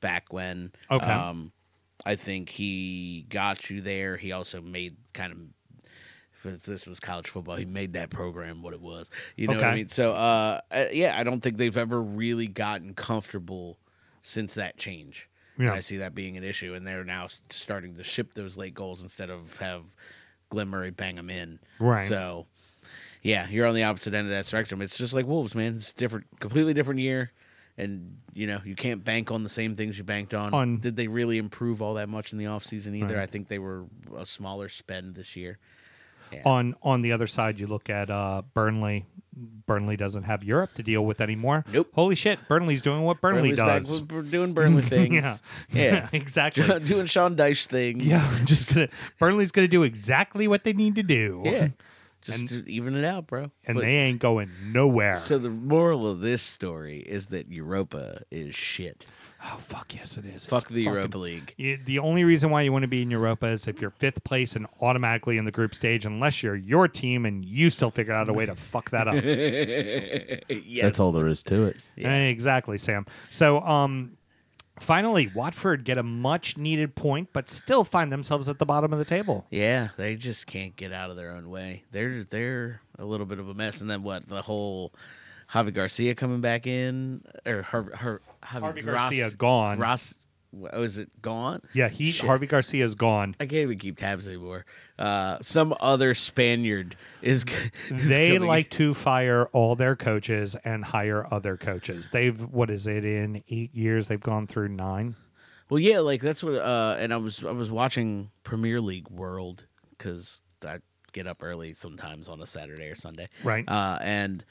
[0.00, 0.72] back when.
[0.90, 1.06] Okay.
[1.06, 1.52] Um,
[2.04, 4.16] I think he got you there.
[4.16, 5.38] He also made kind of.
[6.44, 9.08] If this was college football, he made that program what it was.
[9.36, 9.88] You know what I mean?
[9.88, 13.78] So, uh, uh, yeah, I don't think they've ever really gotten comfortable
[14.22, 15.28] since that change.
[15.56, 15.74] And Yeah.
[15.74, 19.02] I see that being an issue, and they're now starting to ship those late goals
[19.02, 19.84] instead of have
[20.52, 21.58] Glenn Murray bang them in.
[21.80, 22.04] Right.
[22.06, 22.46] So,
[23.22, 24.82] yeah, you're on the opposite end of that spectrum.
[24.82, 25.76] It's just like Wolves, man.
[25.76, 27.32] It's different, completely different year,
[27.78, 30.52] and you know you can't bank on the same things you banked on.
[30.52, 33.14] On- Did they really improve all that much in the offseason either?
[33.16, 33.22] Right.
[33.22, 35.58] I think they were a smaller spend this year.
[36.30, 36.42] Yeah.
[36.44, 39.06] On on the other side, you look at uh, Burnley.
[39.34, 41.64] Burnley doesn't have Europe to deal with anymore.
[41.72, 41.88] Nope.
[41.94, 42.38] Holy shit!
[42.48, 44.02] Burnley's doing what Burnley Burnley's does.
[44.02, 45.42] we're doing Burnley things.
[45.72, 45.82] Yeah.
[45.82, 46.80] yeah, exactly.
[46.84, 48.04] doing Sean Dyche things.
[48.04, 48.88] Yeah, just gonna.
[49.18, 51.42] Burnley's gonna do exactly what they need to do.
[51.44, 51.68] yeah.
[52.22, 53.50] Just And- to even it out, bro.
[53.66, 55.16] and But- they ain't going nowhere.
[55.16, 59.06] So the moral of this story is that Europa is shit.
[59.44, 60.46] oh fuck yes, it is.
[60.46, 61.54] Fuck It's the fucking- Europa League.
[61.56, 64.22] You- the only reason why you want to be in Europa is if you're fifth
[64.22, 68.12] place and automatically in the group stage, unless you're your team and you still figure
[68.12, 69.16] out a way to fuck that up.
[70.48, 70.82] yes.
[70.82, 71.76] That's all there is to it.
[71.96, 72.14] Yeah.
[72.26, 73.04] Exactly, Sam.
[73.32, 74.12] So, um,
[74.82, 78.98] finally, Watford get a much needed point, but still find themselves at the bottom of
[78.98, 79.46] the table.
[79.50, 81.84] Yeah, they just can't get out of their own way.
[81.90, 83.80] They're they're a little bit of a mess.
[83.80, 84.28] And then what?
[84.28, 84.92] The whole
[85.52, 89.78] Javi Garcia coming back in, or her, her Javi Harvey Garcia gone.
[89.78, 90.14] Ross,
[90.72, 91.62] oh, is it gone?
[91.72, 92.26] Yeah, he Shit.
[92.26, 93.34] Harvey Garcia is gone.
[93.40, 94.64] I can't even keep tabs anymore.
[94.98, 97.44] Uh, some other Spaniard is.
[97.90, 102.10] is They like to fire all their coaches and hire other coaches.
[102.10, 104.08] They've what is it in eight years?
[104.08, 105.16] They've gone through nine.
[105.70, 106.54] Well, yeah, like that's what.
[106.56, 110.78] Uh, and I was I was watching Premier League World because I
[111.12, 113.68] get up early sometimes on a Saturday or Sunday, Right.
[113.68, 114.44] Uh, and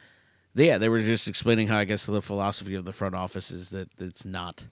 [0.54, 3.70] yeah, they were just explaining how I guess the philosophy of the front office is
[3.70, 4.66] that it's not,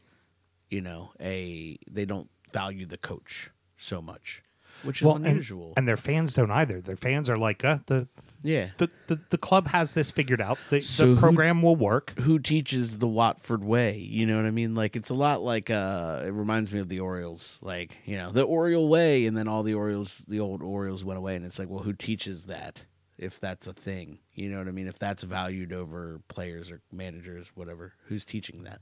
[0.69, 4.43] you know, a they don't value the coach so much,
[4.83, 5.73] which is Well, unusual.
[5.77, 6.81] and their fans don't either.
[6.81, 8.07] Their fans are like, uh, the,
[8.43, 8.69] yeah.
[8.77, 10.57] the the the club has this figured out.
[10.69, 12.13] The, So the who- program will work.
[12.19, 13.97] who teaches the Watford way?
[13.97, 14.75] You know what I mean?
[14.75, 17.59] Like it's a lot like uh it reminds me of the Orioles.
[17.61, 21.17] Like, you know, the Oriole way and then all the Orioles the old Orioles went
[21.17, 22.85] away and it's like, well, who teaches that?
[23.17, 24.19] If that's a thing.
[24.33, 24.87] You know what I mean?
[24.87, 27.91] If that's valued over players or managers, whatever.
[28.05, 28.79] Who's teaching that?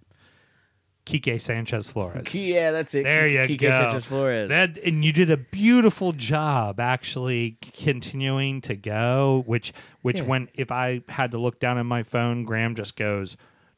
[1.08, 2.34] Quique Sanchez Flores.
[2.36, 3.04] Yeah, that's it.
[3.04, 3.72] There you Quique go.
[3.72, 4.50] Sanchez Flores.
[4.50, 9.44] That and you did a beautiful job actually continuing to go.
[9.46, 10.26] Which which Yeah.
[10.26, 13.38] when if I had to look down at my phone, Graham just goes,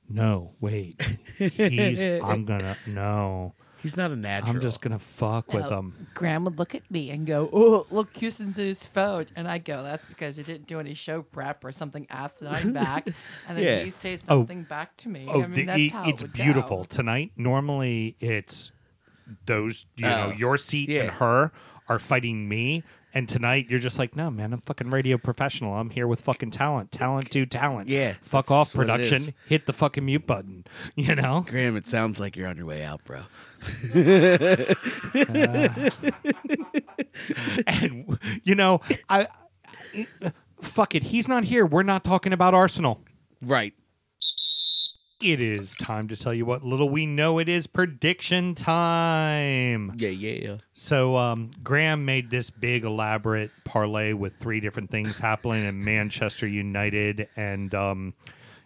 [0.10, 1.02] "No, wait,
[1.38, 4.52] he's I'm gonna no, He's not a natural.
[4.56, 7.86] I'm just gonna fuck with No, him." Graham would look at me and go, "Oh,
[7.92, 11.22] look, Huston's in his phone," and I go, "That's because you didn't do any show
[11.22, 13.08] prep or something asinine back."
[13.48, 13.80] And then Yeah.
[13.84, 14.40] he say Oh.
[14.40, 15.26] something back to me.
[15.30, 16.44] Oh, I mean, the- that's it- how it's it would go.
[16.44, 17.32] beautiful tonight.
[17.38, 18.72] Normally, it's
[19.46, 21.02] those you know Oh, your seat yeah.
[21.04, 21.52] and her
[21.88, 22.84] are fighting me.
[23.14, 25.74] And tonight you're just like, no, man, I'm fucking radio professional.
[25.74, 26.92] I'm here with fucking talent.
[26.92, 27.90] Talent do talent.
[27.90, 29.10] Yeah, Fuck that's off what it is.
[29.10, 29.34] production.
[29.48, 30.66] Hit the fucking mute button.
[30.96, 31.46] You know?
[31.48, 33.22] Graham, it sounds like you're on your way out, bro.
[37.68, 39.28] and you know, I,
[40.22, 40.32] I
[40.62, 41.04] fuck it.
[41.04, 41.66] He's not here.
[41.66, 43.02] We're not talking about Arsenal.
[43.42, 43.74] Right.
[45.22, 47.40] It is time to tell you what little we know.
[47.40, 49.92] It is prediction time.
[49.98, 50.58] Yeah, yeah.
[50.74, 56.48] So um, Graham made this big elaborate parlay with three different things happening in Manchester
[56.48, 58.14] United and um,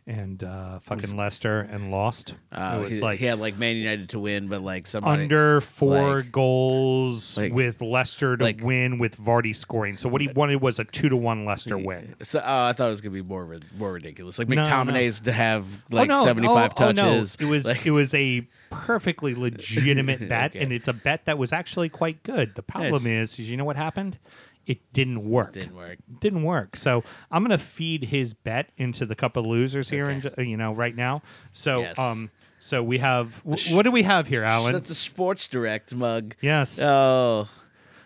[0.06, 2.34] and uh, fucking Leicester and lost.
[2.51, 5.24] Uh, it was he, like he had like Man United to win, but like somebody
[5.24, 9.95] under four like- goals like- with Leicester to like- win with Vardy scoring.
[9.97, 12.16] So what he wanted was a two to one Leicester win.
[12.22, 14.64] So, uh, I thought it was gonna be more ri- more ridiculous, like No, no.
[14.64, 16.24] McTominay's to have like oh, no.
[16.24, 17.01] seventy five oh, oh, no.
[17.04, 17.38] touches.
[17.39, 20.64] It was Like- it was a perfectly legitimate bet, Okay.
[20.64, 22.56] and it's a bet that was actually quite good.
[22.56, 24.18] The problem is, is you know what happened?
[24.66, 25.53] It didn't work.
[25.53, 25.97] Didn't work.
[26.22, 26.76] Didn't work.
[26.78, 30.74] So I'm gonna feed his bet into the cup of losers here, and you know,
[30.74, 31.22] right now.
[31.51, 31.99] So Yes.
[31.99, 34.72] um, so we have wh- what do we have here, Alan?
[34.74, 36.36] That's a Sports Direct mug.
[36.39, 36.82] Yes.
[36.82, 37.49] Oh,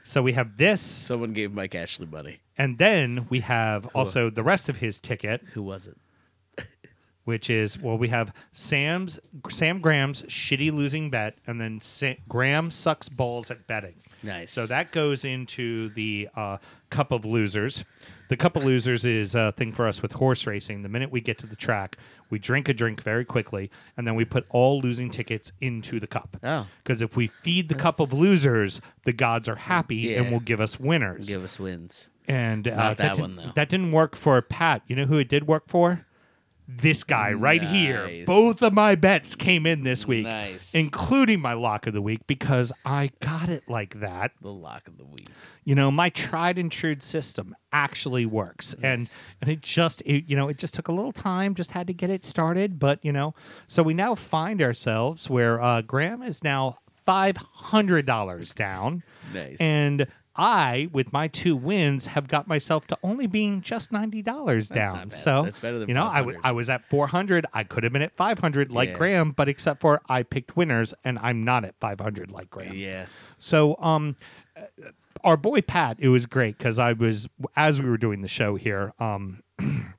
[0.03, 2.39] so we have this, someone gave Mike Ashley money.
[2.57, 5.43] and then we have also the rest of his ticket.
[5.53, 5.97] Who was it?
[7.25, 11.79] which is well, we have Sam's Sam Graham's shitty losing bet, and then
[12.27, 14.01] Graham sucks balls at betting.
[14.23, 14.51] Nice.
[14.51, 16.57] So that goes into the uh,
[16.89, 17.83] cup of losers.
[18.29, 20.81] The cup of losers is a thing for us with horse racing.
[20.81, 21.97] The minute we get to the track,
[22.29, 26.07] we drink a drink very quickly, and then we put all losing tickets into the
[26.07, 26.35] cup.
[26.43, 26.67] Oh.
[26.83, 30.59] Because if we feed the cup of losers, the gods are happy and will give
[30.59, 31.29] us winners.
[31.29, 32.09] give us wins.
[32.27, 33.51] And uh, Not that didn't- one, though.
[33.55, 34.81] That didn't work for Pat.
[34.87, 36.05] You know who it did work for?
[36.67, 38.25] This guy right here.
[38.25, 40.75] Both of my bets came in this week, Nice.
[40.75, 44.31] including my lock of the week because I got it like that.
[44.41, 45.29] The lock of the week.
[45.63, 49.09] You know, my tried and true system actually works, and
[49.41, 51.55] and it just it, you know it just took a little time.
[51.55, 53.33] Just had to get it started, but you know,
[53.69, 59.03] so we now find ourselves where uh, Graham is now five hundred dollars down.
[59.33, 59.57] Nice.
[59.61, 60.07] And
[60.37, 65.09] I, with my two wins, have got myself to only being just ninety dollars down.
[65.09, 66.41] So That's better than you know, I, w- 500.
[66.47, 67.45] I was at four hundred.
[67.53, 68.97] I could have been at five hundred like Yeah.
[68.97, 72.75] Graham, but except for I picked winners, and I'm not at five hundred like Graham.
[72.75, 73.07] Yeah.
[73.37, 74.15] So, um,
[75.23, 78.55] our boy Pat, it was great because I was as we were doing the show
[78.55, 78.93] here.
[78.99, 79.41] Um,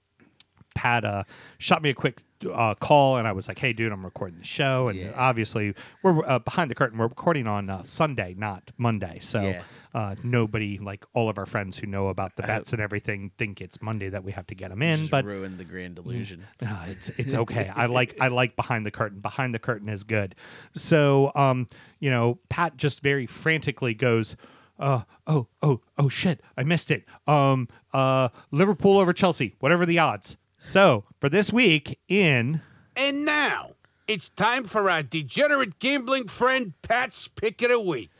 [0.74, 1.24] Pat uh,
[1.58, 2.20] shot me a quick
[2.52, 5.12] uh, call, and I was like, "Hey, dude, I'm recording the show." And Yeah.
[5.16, 5.74] obviously,
[6.04, 6.98] we're uh, behind the curtain.
[6.98, 9.18] We're recording on uh, Sunday, not Monday.
[9.20, 9.62] So Yeah.
[9.94, 13.60] Uh, nobody, like all of our friends who know about the bets and everything, think
[13.60, 15.00] it's Monday that we have to get them in.
[15.00, 16.44] Just but ruined the grand illusion.
[16.64, 17.70] uh, it's it's okay.
[17.74, 19.20] I like I like behind the curtain.
[19.20, 20.34] Behind the curtain is good.
[20.74, 21.66] So um,
[22.00, 24.36] you know, Pat just very frantically goes,
[24.78, 27.04] uh, oh, oh, oh shit, I missed it.
[27.26, 30.36] Um, uh, Liverpool over Chelsea, whatever the odds.
[30.58, 32.62] So for this week in
[32.96, 33.72] And now,
[34.06, 38.10] it's time for our degenerate gambling friend Pat's Pick of the Week.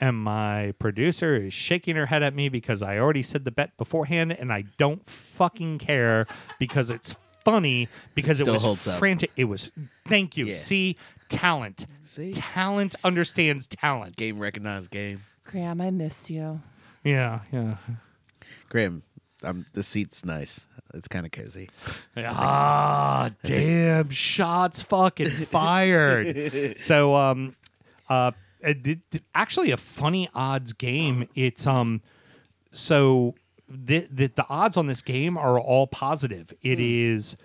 [0.00, 3.76] And my producer is shaking her head at me because I already said the bet
[3.76, 6.26] beforehand, and I don't fucking care
[6.58, 8.98] because it's funny because it, still was holds up.
[8.98, 9.30] frantic.
[9.36, 9.70] It was
[10.06, 10.46] thank you.
[10.46, 10.54] Yeah.
[10.54, 10.96] See
[11.28, 11.86] talent.
[12.04, 12.30] See?
[12.32, 14.16] talent understands talent.
[14.16, 15.22] Game recognized game.
[15.44, 16.60] Graham, I miss you.
[17.04, 17.76] Yeah, yeah.
[18.68, 19.02] Graham,
[19.42, 20.66] um, the seat's nice.
[20.94, 21.68] It's kind of cozy.
[22.16, 24.08] Ah, damn!
[24.10, 26.74] Shots fucking fired.
[26.80, 27.54] so, um,
[28.08, 28.47] uh, it, it-
[29.34, 31.28] actually, a funny odds game.
[31.34, 32.02] It's um,
[32.72, 33.34] so
[33.68, 36.52] the the, the odds on this game are all positive.
[36.62, 37.36] It is.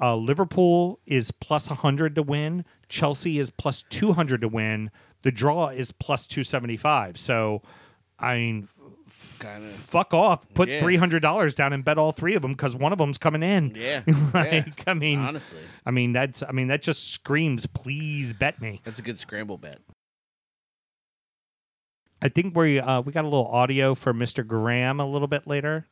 [0.00, 2.64] Uh, Liverpool is plus 100 to win.
[2.88, 4.90] Chelsea is plus 200 to win.
[5.22, 7.16] The draw is plus 275.
[7.18, 7.62] So,
[8.18, 8.68] I mean,
[9.06, 10.52] fuck off.
[10.54, 10.80] Put Yeah.
[10.80, 13.42] three hundred dollars down and bet all three of them because one of them's coming
[13.44, 13.74] in.
[13.76, 14.02] Yeah.
[14.34, 15.58] like, I mean, Honestly.
[15.86, 18.80] I mean that's, I mean that just screams, please bet me.
[18.84, 19.78] That's a good scramble bet.
[22.22, 25.46] I think we uh, we got a little audio for Mister Graham a little bit
[25.46, 25.86] later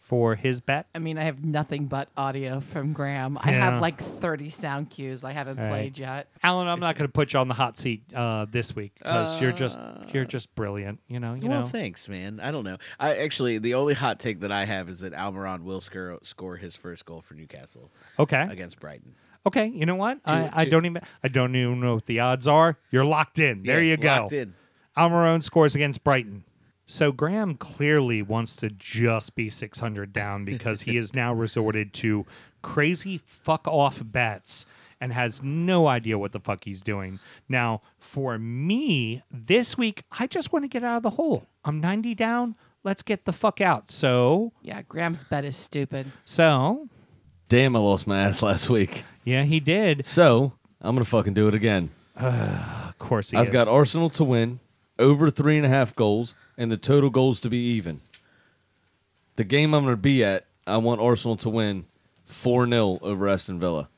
[0.00, 0.86] for his bet.
[0.94, 3.36] I mean, I have nothing but audio from Graham.
[3.40, 3.70] I Yeah.
[3.72, 5.70] have like 30 sound cues I haven't All right.
[5.70, 6.28] played yet.
[6.44, 9.40] Alan, I'm not going to put you on the hot seat uh, this week because
[9.40, 9.80] you're just
[10.12, 11.00] you're just brilliant.
[11.08, 11.66] You know, you well, know.
[11.66, 12.38] thanks, man.
[12.40, 12.76] I don't know.
[13.00, 16.56] I actually the only hot take that I have is that Almiron will score score
[16.56, 19.14] his first goal for Newcastle Okay, against Brighton.
[19.44, 19.66] okay.
[19.66, 20.20] You know what?
[20.24, 22.78] I, I two- don't even I don't even know what the odds are.
[22.92, 23.64] You're locked in.
[23.64, 24.06] There Yeah, you go.
[24.08, 24.54] locked in.
[24.96, 26.44] Almiron scores against Brighton.
[26.86, 32.24] So Graham clearly wants to just be 600 down because he has now resorted to
[32.62, 34.64] crazy fuck off bets
[35.00, 37.18] and has no idea what the fuck he's doing.
[37.48, 41.46] Now, for me, this week, I just want to get out of the hole.
[41.64, 42.54] I'm 90 down.
[42.84, 43.90] let's get the fuck out.
[43.90, 46.12] So, Yeah, Graham's bet is stupid.
[46.24, 46.88] so
[47.48, 49.04] Damn, I lost my ass last week.
[49.24, 50.06] yeah, he did.
[50.06, 51.90] So I'm gonna fucking do it again.
[52.20, 53.52] Of course, he I've is.
[53.52, 54.58] got Arsenal to win,
[54.98, 58.00] over three and a half goals, and the total goals to be even.
[59.36, 61.86] The game I'm gonna be at, I want Arsenal to win
[62.24, 63.88] four 0 over Aston Villa.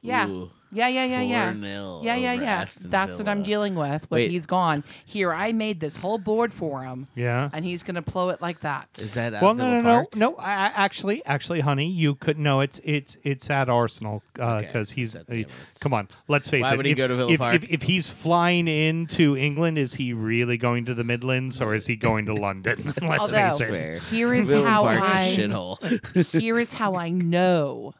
[0.00, 0.28] Yeah.
[0.28, 0.50] Ooh.
[0.72, 1.52] Yeah, yeah, yeah, yeah.
[1.52, 2.42] 4-0 Yeah, yeah, yeah.
[2.62, 4.08] Aston That's what I'm dealing with.
[4.08, 4.30] But Wait.
[4.30, 4.84] he's gone.
[5.04, 7.06] Here, I made this whole board for him.
[7.14, 7.48] Yeah.
[7.52, 8.88] And he's gonna blow it like that.
[8.98, 10.16] Is that at Well, Villa no, no, Park?
[10.16, 10.36] no, no.
[10.36, 12.60] I, I, actually, actually, honey, you could no.
[12.60, 15.14] It's it's it's at Arsenal because Okay, he's.
[15.14, 15.80] it's the he- Emirates.
[15.80, 16.76] come on, let's face Why it.
[16.76, 17.54] would he if, go to Villa if, Park?
[17.54, 21.86] If, if he's flying into England, is he really going to the Midlands or is
[21.86, 22.92] he going to London?
[23.02, 23.68] let's Although- face it.
[23.70, 23.98] Fair.
[24.10, 26.40] Here is Villa how Park's I- a shithole.
[26.40, 27.94] Here is how I know.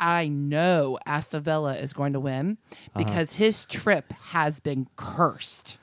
[0.00, 3.04] I know Aston Villa is going to win Uh-huh.
[3.04, 5.78] because his trip has been cursed.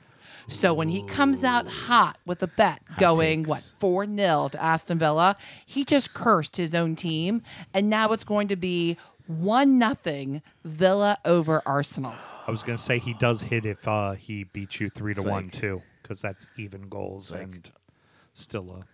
[0.48, 4.98] So when he comes out hot with a bet going, what, 4 0 to Aston
[4.98, 7.42] Villa, he just cursed his own team.
[7.72, 8.96] And now it's going to be
[9.28, 12.14] 1 nothing Villa over Arsenal.
[12.46, 15.20] I was going to say he does hit if uh, he beats you three to
[15.20, 17.70] It's one like- too, because that's even goals and
[18.34, 18.84] still a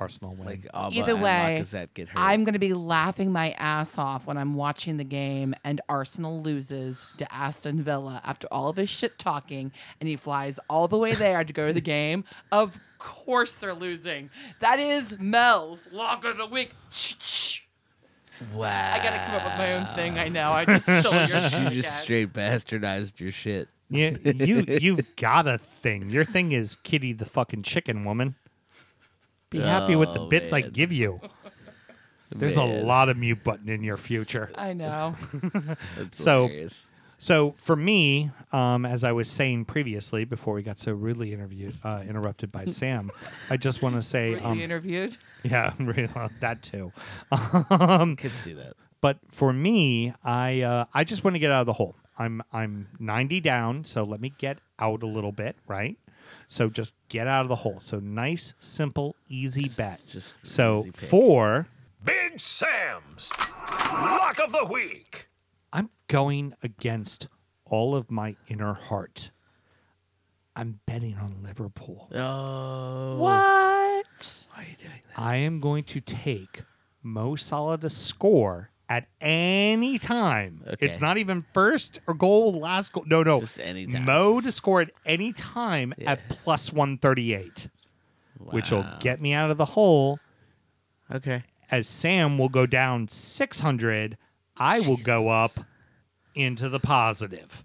[0.00, 0.46] Arsenal win.
[0.46, 2.18] Like Auba Either and way, Lacazette get hurt.
[2.18, 6.42] I'm going to be laughing my ass off when I'm watching the game and Arsenal
[6.42, 10.98] loses to Aston Villa after all of his shit talking and he flies all the
[10.98, 12.24] way there to go to the game.
[12.50, 14.30] Of course they're losing.
[14.60, 16.72] That is Mel's lock of the week.
[16.90, 17.60] Shh, shh.
[18.54, 18.92] wow.
[18.94, 20.18] I got to come up with my own thing.
[20.18, 20.50] I know.
[20.52, 21.52] I just stole your shit.
[21.52, 21.72] You again.
[21.72, 23.68] just straight bastardized your shit.
[23.90, 26.08] Yeah, you you've got a thing.
[26.08, 28.36] Your thing is Kitty the fucking chicken woman.
[29.50, 30.70] Be happy with the Oh, bits I man.
[30.70, 31.20] give you.
[32.34, 32.86] There's a Man.
[32.86, 34.50] lot of mute button in your future.
[34.54, 35.16] I know.
[35.96, 36.86] That's So- hilarious.
[37.22, 41.74] So for me, um, as I was saying previously, before we got so rudely interviewed,
[41.84, 43.10] uh, interrupted by Sam,
[43.50, 45.18] I just want to say, Were um, you interviewed?
[45.42, 46.92] yeah, really, well, that too.
[47.30, 48.72] Um, Could see that.
[49.02, 51.94] But for me, I uh, I just want to get out of the hole.
[52.18, 55.98] I'm I'm 90 down, so let me get out a little bit, right?
[56.50, 57.78] So just get out of the hole.
[57.78, 60.00] So nice, simple, easy bet.
[60.08, 61.08] just so easy pick.
[61.08, 61.68] for
[62.04, 63.30] Big Sam's
[63.70, 65.28] Lock of the Week.
[65.72, 67.28] I'm going against
[67.64, 69.30] all of my inner heart.
[70.56, 72.08] I'm betting on Liverpool.
[72.16, 73.18] Oh.
[73.18, 74.06] What?
[74.52, 75.22] Why are you doing that?
[75.22, 76.64] I am going to take
[77.00, 80.62] Mo Salah to score at any time.
[80.66, 80.84] Okay.
[80.84, 83.04] It's not even first or goal, last goal.
[83.06, 83.40] No, no.
[83.40, 84.04] Just any time.
[84.04, 86.12] Mo to score at any time Yeah.
[86.12, 87.68] at plus 138,
[88.38, 90.18] which will get me out of the hole.
[91.10, 91.44] Okay.
[91.70, 94.18] As Sam will go down 600,
[94.56, 95.52] I will go up
[96.34, 97.62] into the positive.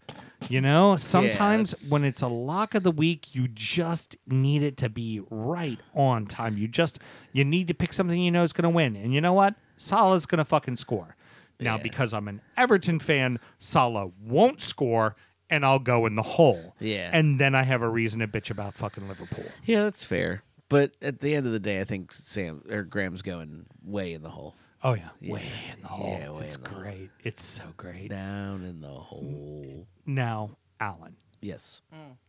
[0.48, 4.90] You know, sometimes when it's a lock of the week, you just need it to
[4.90, 6.56] be right on time.
[6.56, 7.00] You just
[7.34, 8.96] you need to pick something you know is going to win.
[8.96, 9.56] And you know what?
[9.78, 11.16] Salah's going to fucking score.
[11.60, 11.84] Now, Yeah.
[11.84, 15.16] because I'm an Everton fan, Salah won't score,
[15.50, 16.76] and I'll go in the hole.
[16.80, 17.10] Yeah.
[17.14, 19.46] And then I have a reason to bitch about fucking Liverpool.
[19.64, 20.44] Yeah, that's fair.
[20.68, 24.24] But at the end of the day, I think Sam or Graham's going way in
[24.24, 24.56] the hole.
[24.84, 26.18] Oh yeah, way in the hole.
[26.20, 26.80] Yeah, way it's in the hole.
[26.82, 27.10] great.
[27.24, 28.10] It's so great.
[28.10, 29.88] Down in the hole.
[30.06, 31.82] Now, Alan, Yes.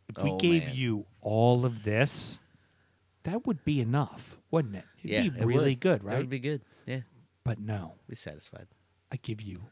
[0.09, 0.74] if we Oh, gave man.
[0.76, 2.38] you all of this,
[3.24, 4.84] that would be enough, wouldn't it?
[4.99, 5.22] It'd yeah.
[5.30, 6.18] be it really good, That right?
[6.18, 6.61] would be good.
[7.47, 7.55] Yeah.
[7.55, 8.66] but no, Be satisfied.
[9.12, 9.68] I give you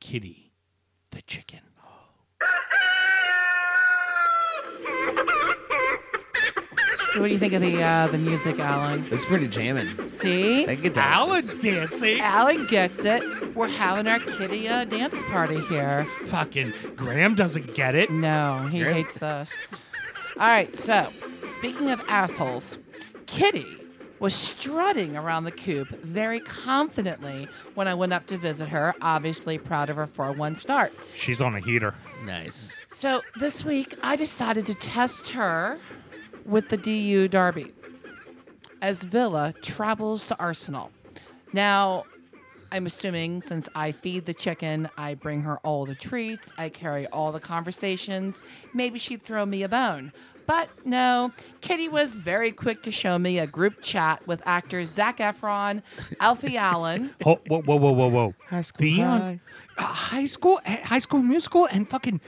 [0.00, 0.52] Kitty
[1.10, 1.60] the chicken.
[7.12, 9.04] So what do you think of the uh, the music, Alan?
[9.10, 9.86] It's pretty jamming.
[10.08, 10.62] See?
[10.66, 10.96] I can get.
[10.96, 12.18] Alan's dancing.
[12.20, 13.22] Alan gets it.
[13.54, 16.04] We're having our kitty uh, dance party here.
[16.28, 18.10] Fucking Graham doesn't get it.
[18.10, 18.94] No, he Really?
[19.02, 19.74] hates this.
[20.40, 21.04] All right, so
[21.58, 22.78] speaking of assholes,
[23.26, 23.66] Kitty
[24.22, 29.58] was strutting around the coop very confidently when I went up to visit her, obviously
[29.58, 30.92] proud of her 4 1 start.
[31.16, 31.96] She's on a heater.
[32.24, 32.72] Nice.
[32.88, 35.76] So this week, I decided to test her
[36.46, 37.72] with the DU Derby
[38.80, 40.92] as Villa travels to Arsenal.
[41.52, 42.04] Now,
[42.70, 47.08] I'm assuming since I feed the chicken, I bring her all the treats, I carry
[47.08, 48.40] all the conversations,
[48.72, 50.12] maybe she'd throw me a bone.
[50.52, 51.32] But no,
[51.62, 55.82] Kitty was very quick to show me a group chat with actors Zac Efron,
[56.20, 58.34] Alfie Allen, Oh, whoa, whoa, whoa, whoa, whoa.
[58.50, 59.40] High school Theon, high.
[59.78, 62.20] uh, high school, eh, high school musical, and fucking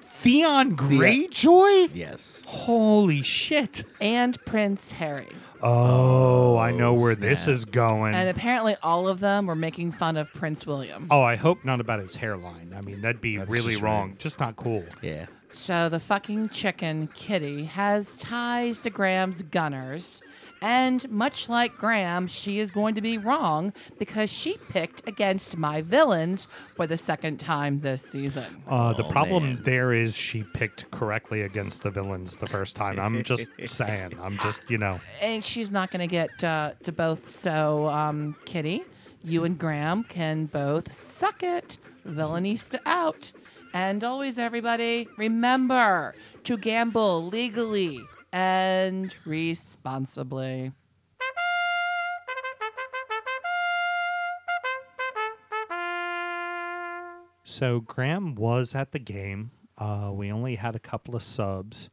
[0.00, 1.90] Theon Greyjoy.
[1.92, 2.44] Yes.
[2.46, 3.82] Holy shit!
[4.00, 5.26] and Prince Harry.
[5.60, 8.14] Oh, I know where this is going.
[8.14, 11.08] And apparently, all of them were making fun of Prince William.
[11.10, 12.74] oh, I hope not about his hairline.
[12.76, 14.14] I mean, that'd be really just wrong.
[14.20, 14.84] Just not cool.
[15.02, 15.26] Yeah.
[15.52, 20.20] So the fucking chicken kitty has ties to Graham's Gunners,
[20.62, 25.82] And much like Graham, she is going to be wrong because she picked against my
[25.82, 26.46] villains
[26.76, 28.44] for the second time this season.
[28.68, 29.62] Uh, the Oh, problem man.
[29.64, 32.98] there is she picked correctly against the villains the first time.
[33.00, 34.12] I'm just saying.
[34.22, 35.00] I'm just, you know.
[35.20, 37.28] And she's not going to get uh, to both.
[37.28, 38.84] So, um, Kitty,
[39.24, 41.76] you and Graham can both suck it.
[42.08, 43.32] Villainista out.
[43.74, 46.14] And always, everybody, remember
[46.44, 48.00] to gamble legally
[48.32, 50.72] and responsibly.
[57.44, 59.52] So Graham was at the game.
[59.76, 61.90] Uh, we only had a couple of subs,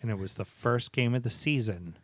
[0.00, 1.96] and it was the first game of the season.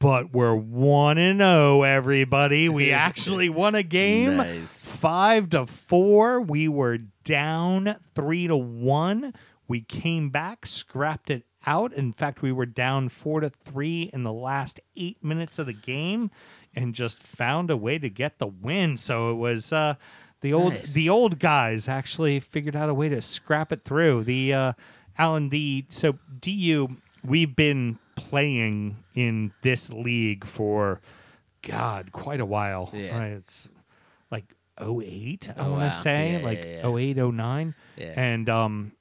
[0.00, 2.68] But we're one and zero, everybody.
[2.68, 4.84] We actually won a game, Nice.
[4.84, 6.40] five to four.
[6.40, 9.34] We were down three to one.
[9.68, 11.92] We came back, scrapped it out.
[11.92, 15.72] In fact, we were down four to three in the last eight minutes of the
[15.74, 16.30] game,
[16.74, 18.96] and just found a way to get the win.
[18.96, 19.94] So it was uh,
[20.40, 20.92] the old Nice.
[20.92, 24.24] the old guys actually figured out a way to scrap it through.
[24.24, 24.72] The uh,
[25.16, 26.88] Alan, the so DU,
[27.24, 27.98] we've been
[28.28, 31.00] playing in this league for
[31.62, 32.90] God quite a while.
[32.92, 33.18] Yeah.
[33.18, 33.32] Right?
[33.32, 33.68] It's
[34.30, 35.88] like 08, I Oh, want to wow.
[35.88, 36.96] say, Yeah, like yeah, yeah.
[36.96, 37.74] 08, 09.
[37.96, 38.14] Yeah.
[38.16, 38.92] And um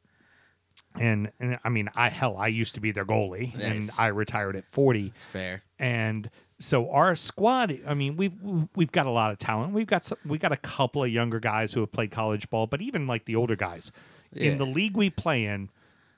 [0.99, 4.55] and, and I mean, I hell, I used to be their goalie, and I retired
[4.55, 5.61] at 40 Fair.
[5.77, 8.33] and so our squad i mean we've
[8.75, 11.39] we've got a lot of talent we've got some, we got a couple of younger
[11.39, 13.91] guys who have played college ball but even like the older guys
[14.31, 15.69] in the league we play in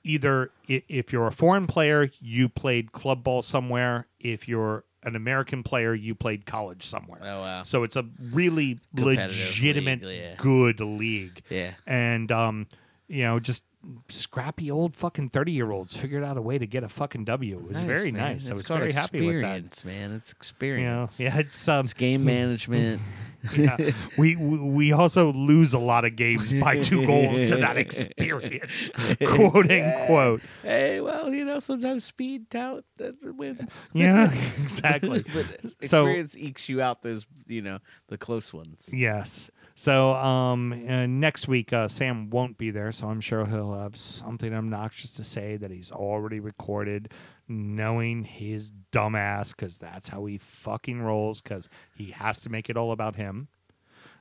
[0.04, 5.62] either if you're a foreign player you played club ball somewhere if you're an american
[5.62, 7.62] player you played college somewhere Oh, wow.
[7.64, 10.34] so it's a really legitimate league, yeah.
[10.36, 11.72] good league Yeah.
[11.86, 12.66] and um
[13.08, 13.64] you know just
[14.08, 17.58] scrappy old fucking 30 year olds figured out a way to get a fucking w
[17.58, 18.32] it was very man.
[18.34, 20.12] nice i was very happy with that man.
[20.12, 21.20] It's you know, experience.
[21.20, 23.00] yeah, it's um, It's game management.
[23.56, 23.78] yeah.
[24.18, 28.90] we, we we also lose a lot of games by two goals to that experience,
[29.24, 30.42] quote unquote.
[30.62, 33.80] hey, well, you know, sometimes speed talent that wins.
[33.94, 34.30] Yeah,
[34.62, 35.24] exactly.
[35.32, 35.46] but
[35.82, 37.78] So- experience ekes you out those, you know,
[38.08, 38.90] the close ones.
[38.92, 39.50] Yes.
[39.80, 40.74] So um,
[41.20, 45.24] next week, uh, Sam won't be there, so I'm sure he'll have something obnoxious to
[45.24, 47.10] say that he's already recorded,
[47.48, 52.76] knowing his dumbass, because that's how he fucking rolls, because he has to make it
[52.76, 53.48] all about him.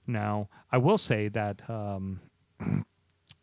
[0.08, 2.22] Now, I will say that um,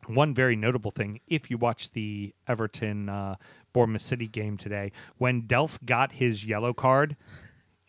[0.07, 3.37] one very notable thing, if you watch the Everton uh,
[3.75, 7.15] Bournemouth City game today, when Delph got his yellow card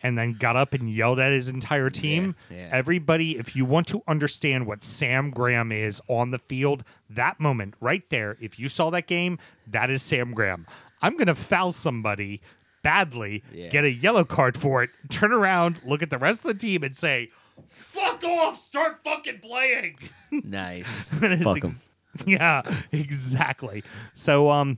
[0.04, 2.70] and then got up and yelled at his entire team, Yeah, yeah.
[2.72, 7.74] everybody, if you want to understand what Sam Graham is on the field, that moment
[7.80, 10.68] right there, if you saw that game, that is Sam Graham.
[11.02, 12.42] I'm going to foul somebody
[12.84, 13.70] badly, Yeah.
[13.70, 16.84] get a yellow card for it, turn around, look at the rest of the team,
[16.84, 17.32] and say,
[17.68, 19.98] fuck off, start fucking playing.
[20.32, 21.08] Nice.
[21.10, 21.92] Fuck ex-
[22.26, 23.84] yeah, exactly.
[24.14, 24.78] So, um,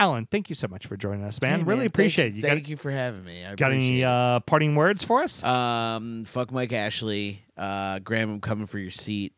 [0.00, 1.58] Alan, thank you so much for joining us, man.
[1.58, 2.32] Hey, really appreciate you.
[2.32, 2.36] it.
[2.36, 3.44] You Thank got, you for having me.
[3.44, 4.04] I got any it.
[4.04, 5.42] uh, parting words for us?
[5.44, 7.42] Um, fuck Mike Ashley.
[7.54, 9.34] Uh, Graham, I'm coming for your seat.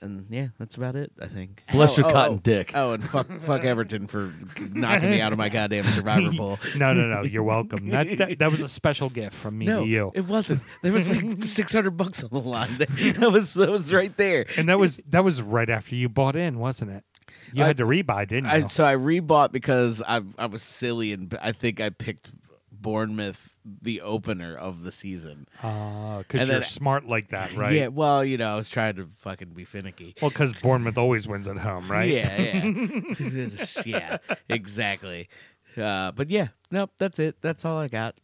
[0.00, 1.12] And yeah, that's about it.
[1.22, 1.62] I think.
[1.70, 2.40] Bless Oh, your oh, cotton oh.
[2.42, 2.72] dick.
[2.74, 4.34] Oh, and fuck, fuck Everton for
[4.72, 6.58] knocking me out of my goddamn Survivor pool.
[6.76, 7.22] no, no, no.
[7.22, 7.88] You're welcome.
[7.90, 10.60] That, that that was a special gift from me No, to you, it wasn't.
[10.82, 12.78] There was like six hundred bucks on the line.
[13.20, 14.44] That was that was right there.
[14.58, 17.04] and that was that was right after you bought in, wasn't it?
[17.52, 18.50] You I- had to rebuy, didn't you?
[18.50, 22.32] I, so I rebought because I I was silly and I think I picked
[22.72, 25.46] Bournemouth the opener of the season.
[25.56, 27.72] Because and you're then- smart like that, right?
[27.72, 30.14] Yeah, well, you know, I was trying to fucking be finicky.
[30.20, 32.10] Well, because Bournemouth always wins at home, right?
[32.10, 33.48] Yeah, yeah,
[33.86, 34.18] yeah,
[34.50, 35.28] exactly.
[35.76, 37.40] Uh, but yeah, nope, that's it.
[37.40, 38.16] That's all I got.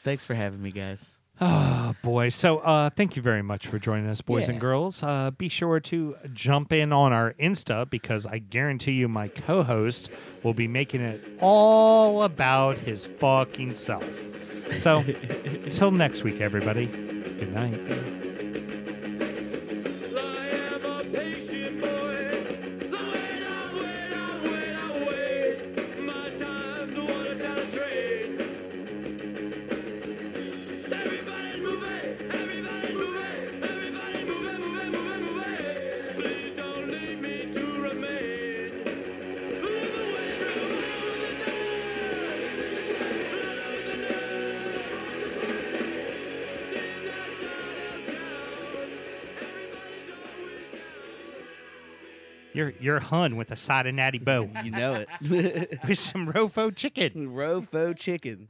[0.00, 1.17] Thanks for having me, guys.
[1.40, 2.30] Oh boy!
[2.30, 5.02] So uh, thank you very much for joining us, boys and girls.
[5.02, 10.10] Uh, be sure to jump in on our Insta because I guarantee you, my co-host
[10.42, 14.04] will be making it all about his fucking self.
[14.76, 14.98] So
[15.44, 16.86] until next week, everybody.
[16.86, 18.14] Good night.
[52.58, 55.08] You're you're hun with a side of natty bow You know it.
[55.86, 57.28] with some rofo chicken.
[57.32, 58.48] Rofo chicken.